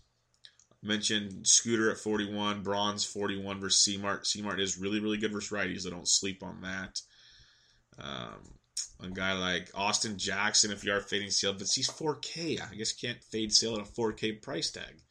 [0.83, 4.25] I mentioned Scooter at 41, Bronze 41 versus C-Mart.
[4.25, 5.85] C-Mart is really, really good versus righties.
[5.85, 6.99] I don't sleep on that.
[7.99, 8.55] Um,
[9.03, 12.61] a guy like Austin Jackson, if you are fading sale, but he's 4K.
[12.61, 15.01] I guess you can't fade sale at a 4K price tag.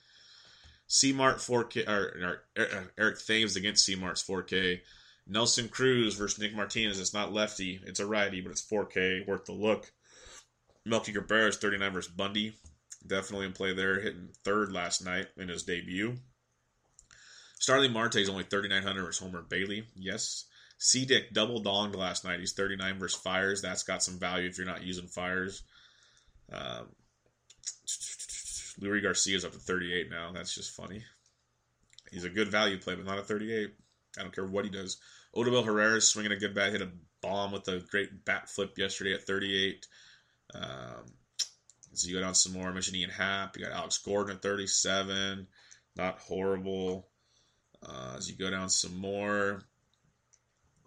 [0.89, 4.81] C-Mart 4K, or, or Eric Thames against C-Mart's 4K.
[5.29, 6.99] Nelson Cruz versus Nick Martinez.
[6.99, 9.93] It's not lefty, it's a righty, but it's 4K, worth the look.
[10.85, 12.55] Melky Cabrera is 39 versus Bundy.
[13.07, 16.17] Definitely in play there, hitting third last night in his debut.
[17.59, 19.85] Starling Marte is only 3,900 versus Homer Bailey.
[19.95, 20.47] Yes.
[20.79, 22.41] C Dick double donged last night.
[22.41, 23.61] He's 39 versus Fiers.
[23.61, 25.63] That's got some value if you're not using Fiers.
[26.51, 26.89] Um,
[28.81, 30.33] Leury Garcia is up to 38 now.
[30.33, 31.05] That's just funny.
[32.11, 33.71] He's a good value play, but not a 38.
[34.19, 34.99] I don't care what he does.
[35.37, 36.89] Odubel Herrera is swinging a good bat, hit a
[37.23, 39.87] bomb with a great bat flip yesterday at 38.
[40.55, 41.05] Um,
[41.93, 42.69] so you go down some more.
[42.69, 43.57] I mentioned Ian Happ.
[43.57, 45.47] You got Alex Gordon at 37.
[45.97, 47.09] Not horrible.
[47.83, 49.63] Uh, as you go down some more,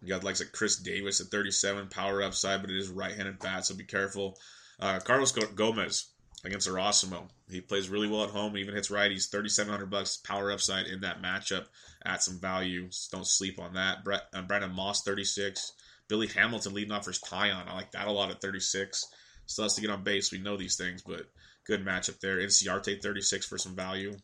[0.02, 3.66] you got likes like Chris Davis at 37, power upside, but it is right-handed bat,
[3.66, 4.38] so be careful.
[4.80, 7.28] Uh, Carlos Gomez against Erasimo.
[7.50, 8.58] He plays really well at home.
[8.58, 9.30] Even hits righties.
[9.32, 11.66] 3,700 bucks power upside in that matchup.
[12.06, 12.88] At some value.
[12.90, 14.04] So don't sleep on that.
[14.04, 15.72] Brett, uh, Brandon Moss 36.
[16.10, 17.68] Billy Hamilton leading off for Taillon.
[17.68, 19.08] I like that a lot at 36.
[19.46, 20.32] Still has to get on base.
[20.32, 21.28] We know these things, but
[21.66, 22.38] good matchup there.
[22.38, 24.16] Inciarte 36 for some value.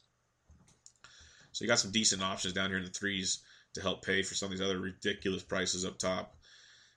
[1.51, 3.39] So you got some decent options down here in the threes
[3.74, 6.36] to help pay for some of these other ridiculous prices up top.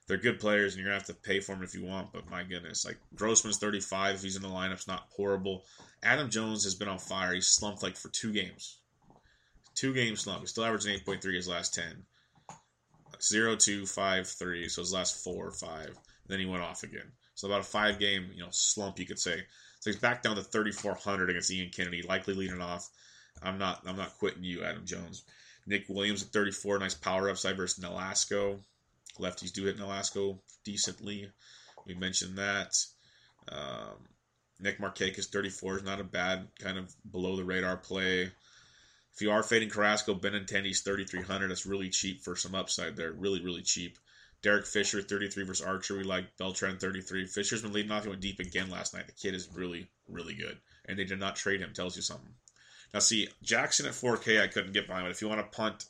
[0.07, 2.11] They're good players, and you're gonna have to pay for them if you want.
[2.11, 5.63] But my goodness, like Grossman's 35, if he's in the lineup, it's not horrible.
[6.03, 7.33] Adam Jones has been on fire.
[7.33, 8.79] He's slumped like for two games,
[9.75, 10.41] two games slump.
[10.41, 12.05] He's still averaging 8.3 his last 10.
[13.21, 14.69] 0, 2, 5, 3.
[14.69, 15.97] So his last four or five.
[16.27, 17.11] Then he went off again.
[17.35, 19.43] So about a five game, you know, slump you could say.
[19.79, 22.89] So he's back down to 3,400 against Ian Kennedy, likely leading off.
[23.41, 25.23] I'm not I'm not quitting you, Adam Jones.
[25.65, 28.59] Nick Williams at 34, nice power upside versus Nolasco.
[29.19, 31.29] Lefties do hit Nolasco decently.
[31.85, 32.73] We mentioned that.
[33.49, 34.07] Um,
[34.59, 38.31] Nick Markakis 34 is not a bad kind of below the radar play.
[39.13, 41.49] If you are fading Carrasco, Benintendi's 3,300.
[41.49, 43.11] That's really cheap for some upside there.
[43.11, 43.99] Really, really cheap.
[44.43, 45.97] Derek Fisher, 33 versus Archer.
[45.97, 47.25] We like Beltran, 33.
[47.27, 48.03] Fisher's been leading off.
[48.03, 49.07] He went deep again last night.
[49.07, 50.59] The kid is really, really good.
[50.85, 51.73] And they did not trade him.
[51.73, 52.33] Tells you something.
[52.93, 55.05] Now, see, Jackson at 4K, I couldn't get behind.
[55.05, 55.85] But if you want to punt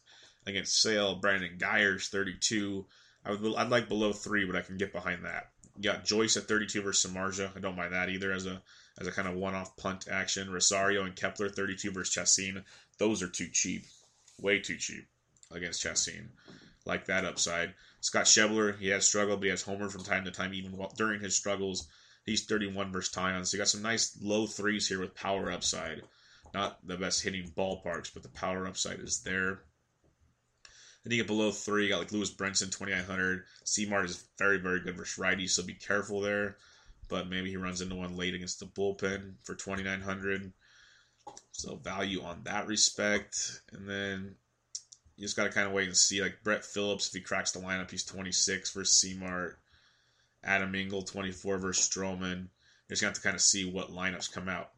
[0.46, 2.86] against Sale, Brandon Geyers, 32.
[3.26, 5.50] I would, I'd like below three, but I can get behind that.
[5.76, 7.58] You got Joyce at 32 versus Samardzija.
[7.58, 8.62] I don't mind that either as a
[9.00, 10.52] as a kind of one-off punt action.
[10.52, 12.64] Rosario and Kepler 32 versus Chacin.
[13.00, 13.86] Those are too cheap,
[14.40, 15.08] way too cheap
[15.52, 16.30] against Chacin.
[16.86, 17.74] Like that upside.
[18.04, 21.22] Scott Schebler, he has struggled, but he has homer from time to time, even during
[21.22, 21.88] his struggles.
[22.26, 23.46] He's 31 versus Taillon.
[23.46, 26.02] So you got some nice low threes here with power upside.
[26.54, 29.62] Not the best hitting ballparks, but the power upside is there.
[31.04, 33.46] Then you get below three, you got like Lewis Brinson, 2900.
[33.64, 36.58] C-Mart is very, very good versus righty, so be careful there.
[37.08, 40.52] But maybe he runs into one late against the bullpen for 2900.
[41.54, 43.62] So value on that respect.
[43.72, 44.36] And then
[45.24, 46.22] you just got to kind of wait and see.
[46.22, 49.58] Like Brett Phillips, if he cracks the lineup, he's 26 versus C-Mart.
[50.44, 52.50] Adam Engel, 24 versus Stroman.
[52.90, 54.72] You're just have to kind of see what lineups come out.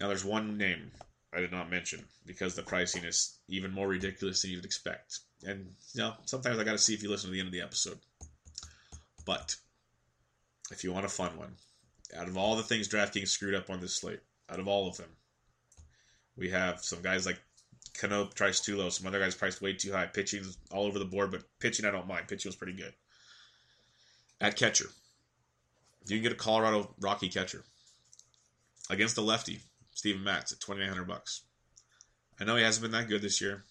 [0.00, 0.92] Now, there's one name
[1.34, 5.18] I did not mention because the pricing is even more ridiculous than you'd expect.
[5.44, 7.52] And you know, sometimes I got to see if you listen to the end of
[7.52, 7.98] the episode.
[9.26, 9.56] But
[10.70, 11.56] if you want a fun one,
[12.16, 14.98] out of all the things DraftKings screwed up on this slate, out of all of
[14.98, 15.10] them,
[16.36, 17.40] we have some guys like
[17.98, 20.06] Cano priced too low, some other guys priced way too high.
[20.06, 22.28] Pitching all over the board, but pitching I don't mind.
[22.28, 22.94] Pitching was pretty good.
[24.40, 24.88] At catcher,
[26.06, 27.64] you can get a Colorado Rocky catcher
[28.90, 29.60] against a lefty
[29.92, 31.42] Steven Matz at twenty nine hundred bucks.
[32.40, 33.62] I know he hasn't been that good this year.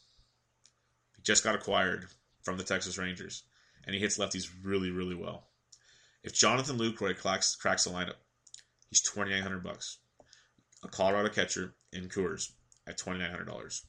[1.17, 2.07] He just got acquired
[2.43, 3.43] from the Texas Rangers,
[3.86, 5.47] and he hits lefties really, really well.
[6.24, 8.15] If Jonathan Lucroy cracks, cracks the lineup,
[8.89, 9.97] he's twenty nine hundred bucks.
[10.84, 12.51] A Colorado catcher in Coors
[12.88, 13.84] at twenty nine hundred dollars.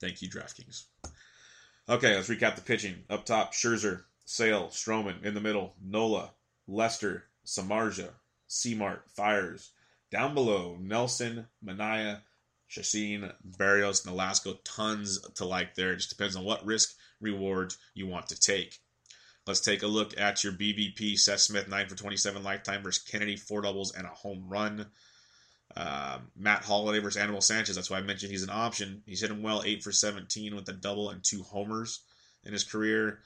[0.00, 0.84] Thank you, DraftKings.
[1.88, 2.96] Okay, let's recap the pitching.
[3.10, 5.24] Up top, Scherzer, Sale, Stroman.
[5.24, 6.32] In the middle, Nola,
[6.66, 8.10] Lester, Samardzija,
[8.46, 9.70] C-Mart, Fiers.
[10.10, 12.20] down below, Nelson, Mania, Manaea,
[12.68, 15.92] Chacin, Berrios, Nolasco, tons to like there.
[15.92, 18.78] It just depends on what risk reward you want to take.
[19.46, 21.18] Let's take a look at your BVP.
[21.18, 24.86] Seth Smith, 9 for 27 lifetime versus Kennedy, 4 doubles and a home run.
[25.76, 27.76] Uh, Matt Holliday versus Animal Sanchez.
[27.76, 29.02] That's why I mentioned he's an option.
[29.06, 32.00] He's hit him well, 8 for 17 with a double and two homers
[32.44, 33.20] in his career.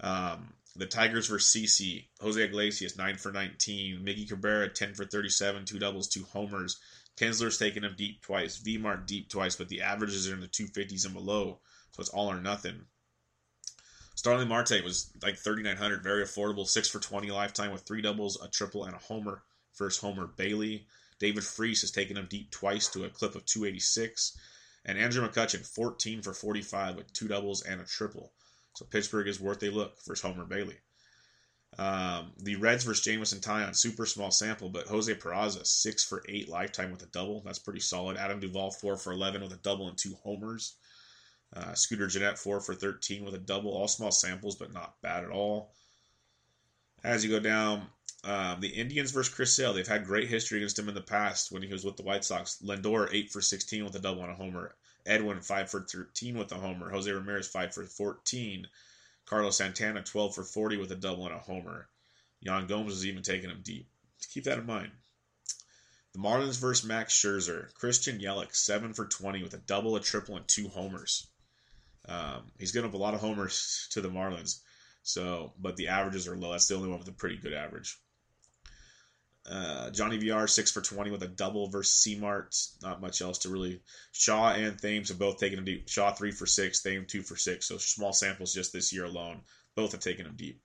[0.00, 2.06] Um, the Tigers versus CC.
[2.20, 4.04] Jose Iglesias, 9 for 19.
[4.04, 6.78] Miggy Cabrera, 10 for 37, two doubles, two homers.
[7.16, 8.60] Kinsler's taken him deep twice.
[8.60, 11.60] Vmart deep twice, but the averages are in the 250s and below,
[11.92, 12.86] so it's all or nothing.
[14.16, 16.66] Starling Marte was like 3,900, very affordable.
[16.66, 19.42] 6 for 20 lifetime with three doubles, a triple, and a homer.
[19.72, 20.86] First homer, Bailey.
[21.24, 24.36] David Freese has taken him deep twice to a clip of 286.
[24.84, 28.30] And Andrew McCutchen, 14 for 45 with two doubles and a triple.
[28.74, 30.76] So Pittsburgh is worth a look versus Homer Bailey.
[31.78, 36.50] Um, the Reds versus Jameson Taillon, super small sample, but Jose Peraza, 6 for 8
[36.50, 37.40] lifetime with a double.
[37.40, 38.18] That's pretty solid.
[38.18, 40.76] Adam Duvall, 4 for 11 with a double and two homers.
[41.56, 43.70] Uh, Scooter Gennett, 4 for 13 with a double.
[43.70, 45.72] All small samples, but not bad at all.
[47.02, 47.86] As you go down,
[48.24, 49.74] um, the Indians versus Chris Sale.
[49.74, 52.24] They've had great history against him in the past when he was with the White
[52.24, 52.58] Sox.
[52.62, 54.74] Lindor, 8 for 16 with a double and a homer.
[55.06, 56.90] Edwin, 5 for 13 with a homer.
[56.90, 58.66] Jose Ramirez, 5 for 14.
[59.26, 61.88] Carlos Santana, 12 for 40 with a double and a homer.
[62.40, 63.88] Yan Gomes is even taking him deep.
[64.32, 64.90] Keep that in mind.
[66.12, 67.74] The Marlins versus Max Scherzer.
[67.74, 71.26] Christian Yelich, 7 for 20 with a double, a triple, and two homers.
[72.06, 74.60] Um, he's given up a lot of homers to the Marlins.
[75.02, 76.52] So, but the averages are low.
[76.52, 77.98] That's the only one with a pretty good average.
[79.50, 82.56] Uh, Johnny VR six for twenty with a double versus C-Mart.
[82.82, 83.80] Not much else to really.
[84.12, 85.88] Shaw and Thames have both taken him deep.
[85.88, 87.66] Shaw three for six, Thames two for six.
[87.66, 89.42] So small samples just this year alone.
[89.74, 90.60] Both have taken him deep.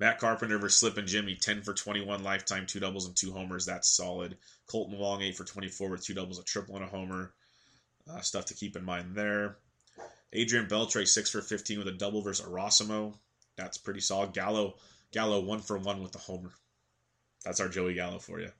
[0.00, 3.66] Matt Carpenter versus Slip and Jimmy, 10 for 21 lifetime, two doubles and two homers.
[3.66, 4.36] That's solid.
[4.68, 7.32] Kolten Wong, 8 for 24 with two doubles, a triple, and a homer.
[8.10, 9.56] Uh, stuff to keep in mind there.
[10.32, 13.14] Adrian Beltre, 6 for 15 with a double versus Erasimo.
[13.56, 14.32] That's pretty solid.
[14.32, 14.74] Gallo,
[15.12, 16.52] Gallo, 1 for 1 with the homer.
[17.44, 18.50] That's our Joey Gallo for you.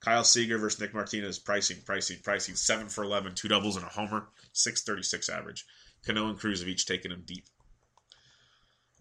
[0.00, 2.54] Kyle Seager versus Nick Martinez, pricing, pricing, pricing.
[2.54, 4.28] 7 for 11, two doubles and a homer.
[4.52, 5.66] 636 average.
[6.04, 7.44] Cano and Cruz have each taken him deep.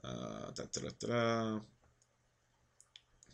[0.04, 1.60] Uh,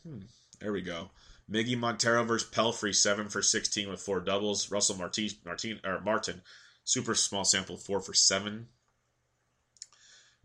[0.03, 0.19] hmm,
[0.59, 1.09] there we go.
[1.49, 4.71] Miggy Montero versus Pelfrey, 7 for 16 with four doubles.
[4.71, 6.41] Russell Martin, Martin, or Martin,
[6.83, 8.67] super small sample, 4 for 7.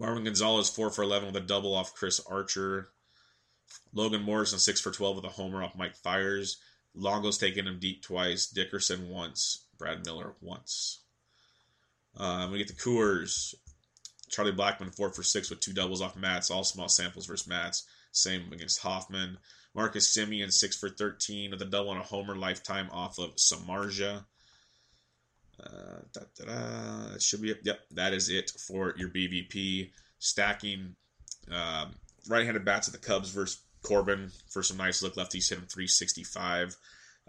[0.01, 2.91] Marwin Gonzalez, 4 for 11 with a double off Chris Archer.
[3.93, 6.59] Logan Morrison, 6 for 12 with a homer off Mike Fiers.
[6.95, 8.47] Longo's taking him deep twice.
[8.47, 9.67] Dickerson once.
[9.79, 11.01] Brad Miller once.
[12.17, 13.55] Um, we get the Coors.
[14.29, 16.51] Charlie Blackmon, 4 for 6 with two doubles off Matz.
[16.51, 17.85] All small samples versus Matz.
[18.13, 19.39] Same against Hoffman.
[19.75, 24.25] Marcus Semien, 6 for 13 with a double and a homer lifetime off of Samardzija.
[25.63, 26.01] Uh.
[26.15, 27.61] That should be it.
[27.63, 29.91] Yep, that is it for your BVP.
[30.19, 30.97] Stacking
[31.51, 31.95] um,
[32.29, 35.17] right-handed bats at the Cubs versus Corbin for some nice look.
[35.17, 36.77] Lefties hit him 365.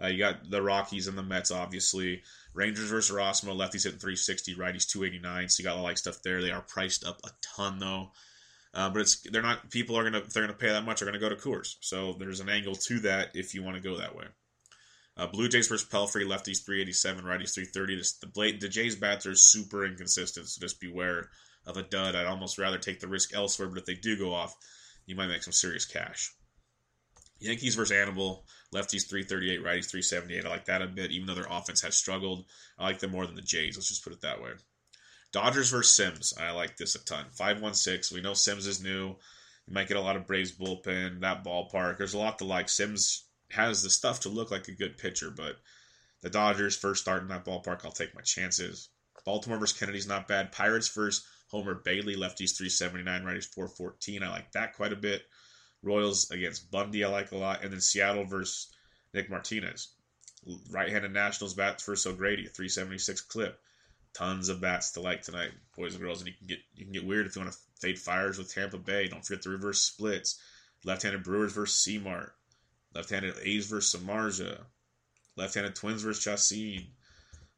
[0.02, 2.22] Uh, you got the Rockies and the Mets, obviously.
[2.54, 3.56] Rangers versus Erasmo.
[3.56, 4.54] Lefties hitting 360.
[4.54, 5.48] Righties 289.
[5.48, 6.42] So you got a lot of like stuff there.
[6.42, 8.10] They are priced up a ton though.
[8.74, 11.18] Uh, but it's they're not people are gonna they're gonna pay that much are gonna
[11.18, 11.76] go to Coors.
[11.80, 14.24] So there's an angle to that if you want to go that way.
[15.14, 17.96] Uh, Blue Jays versus Pelfrey, lefties 387, righties 330.
[17.96, 21.28] This, the, Blade, the Jays bats are super inconsistent, so just beware
[21.66, 22.14] of a dud.
[22.14, 24.56] I'd almost rather take the risk elsewhere, but if they do go off,
[25.06, 26.32] you might make some serious cash.
[27.40, 30.44] Yankees versus Animal, lefties 338, righties 378.
[30.44, 32.44] I like that a bit, even though their offense has struggled.
[32.78, 33.76] I like them more than the Jays.
[33.76, 34.50] Let's just put it that way.
[35.32, 36.34] Dodgers versus Sims.
[36.38, 37.24] I like this a ton.
[37.32, 38.14] 516.
[38.14, 39.16] We know Sims is new.
[39.66, 41.98] You might get a lot of Braves bullpen, that ballpark.
[41.98, 42.68] There's a lot to like.
[42.68, 45.56] Sims has the stuff to look like a good pitcher, but
[46.20, 48.88] the Dodgers first start in that ballpark, I'll take my chances.
[49.24, 50.52] Baltimore versus Kennedy's not bad.
[50.52, 54.22] Pirates versus Homer Bailey, lefties 379, righties 414.
[54.22, 55.22] I like that quite a bit.
[55.82, 57.62] Royals against Bundy, I like a lot.
[57.62, 58.72] And then Seattle versus
[59.14, 59.88] Nick Martinez.
[60.70, 63.60] Right handed Nationals bats versus O'Grady, 376 clip.
[64.14, 66.20] Tons of bats to like tonight, boys and girls.
[66.20, 68.52] And you can get you can get weird if you want to fade Fiers with
[68.52, 69.06] Tampa Bay.
[69.06, 70.40] Don't forget the reverse splits.
[70.84, 72.34] Left handed Brewers versus C-Mart.
[72.94, 74.64] Left-handed A's versus Samardzija.
[75.36, 76.88] Left-handed Twins versus Chacin.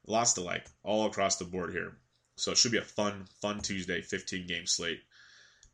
[0.07, 1.97] Lots to like all across the board here.
[2.37, 5.01] So it should be a fun, fun Tuesday, 15 game slate.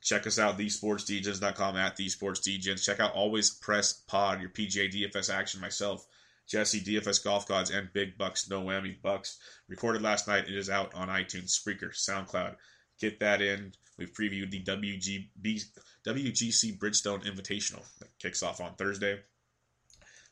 [0.03, 2.85] Check us out, thesportsdgens.com at thesportsdgens.
[2.85, 5.61] Check out Always Press Pod, your PGA DFS action.
[5.61, 6.07] Myself,
[6.47, 9.39] Jesse, DFS Golf Gods, and Big Bucks, No Whammy Bucks.
[9.69, 10.49] Recorded last night.
[10.49, 12.57] It is out on iTunes, Spreaker, SoundCloud.
[12.99, 13.73] Get that in.
[13.99, 15.63] We've previewed the WGB,
[16.07, 19.21] WGC Bridgestone Invitational that kicks off on Thursday.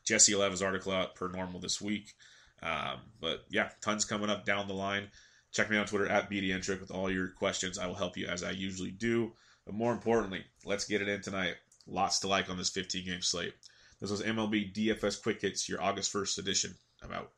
[0.06, 2.14] Jesse will have his article out per normal this week.
[2.62, 5.08] Um, but yeah, tons coming up down the line.
[5.58, 7.80] Check me on Twitter at BDNTrick with all your questions.
[7.80, 9.32] I will help you as I usually do.
[9.66, 11.56] But more importantly, let's get it in tonight.
[11.84, 13.54] Lots to like on this 15 game slate.
[14.00, 16.74] This was MLB DFS Quick Hits, your August 1st edition.
[17.02, 17.32] I'm out.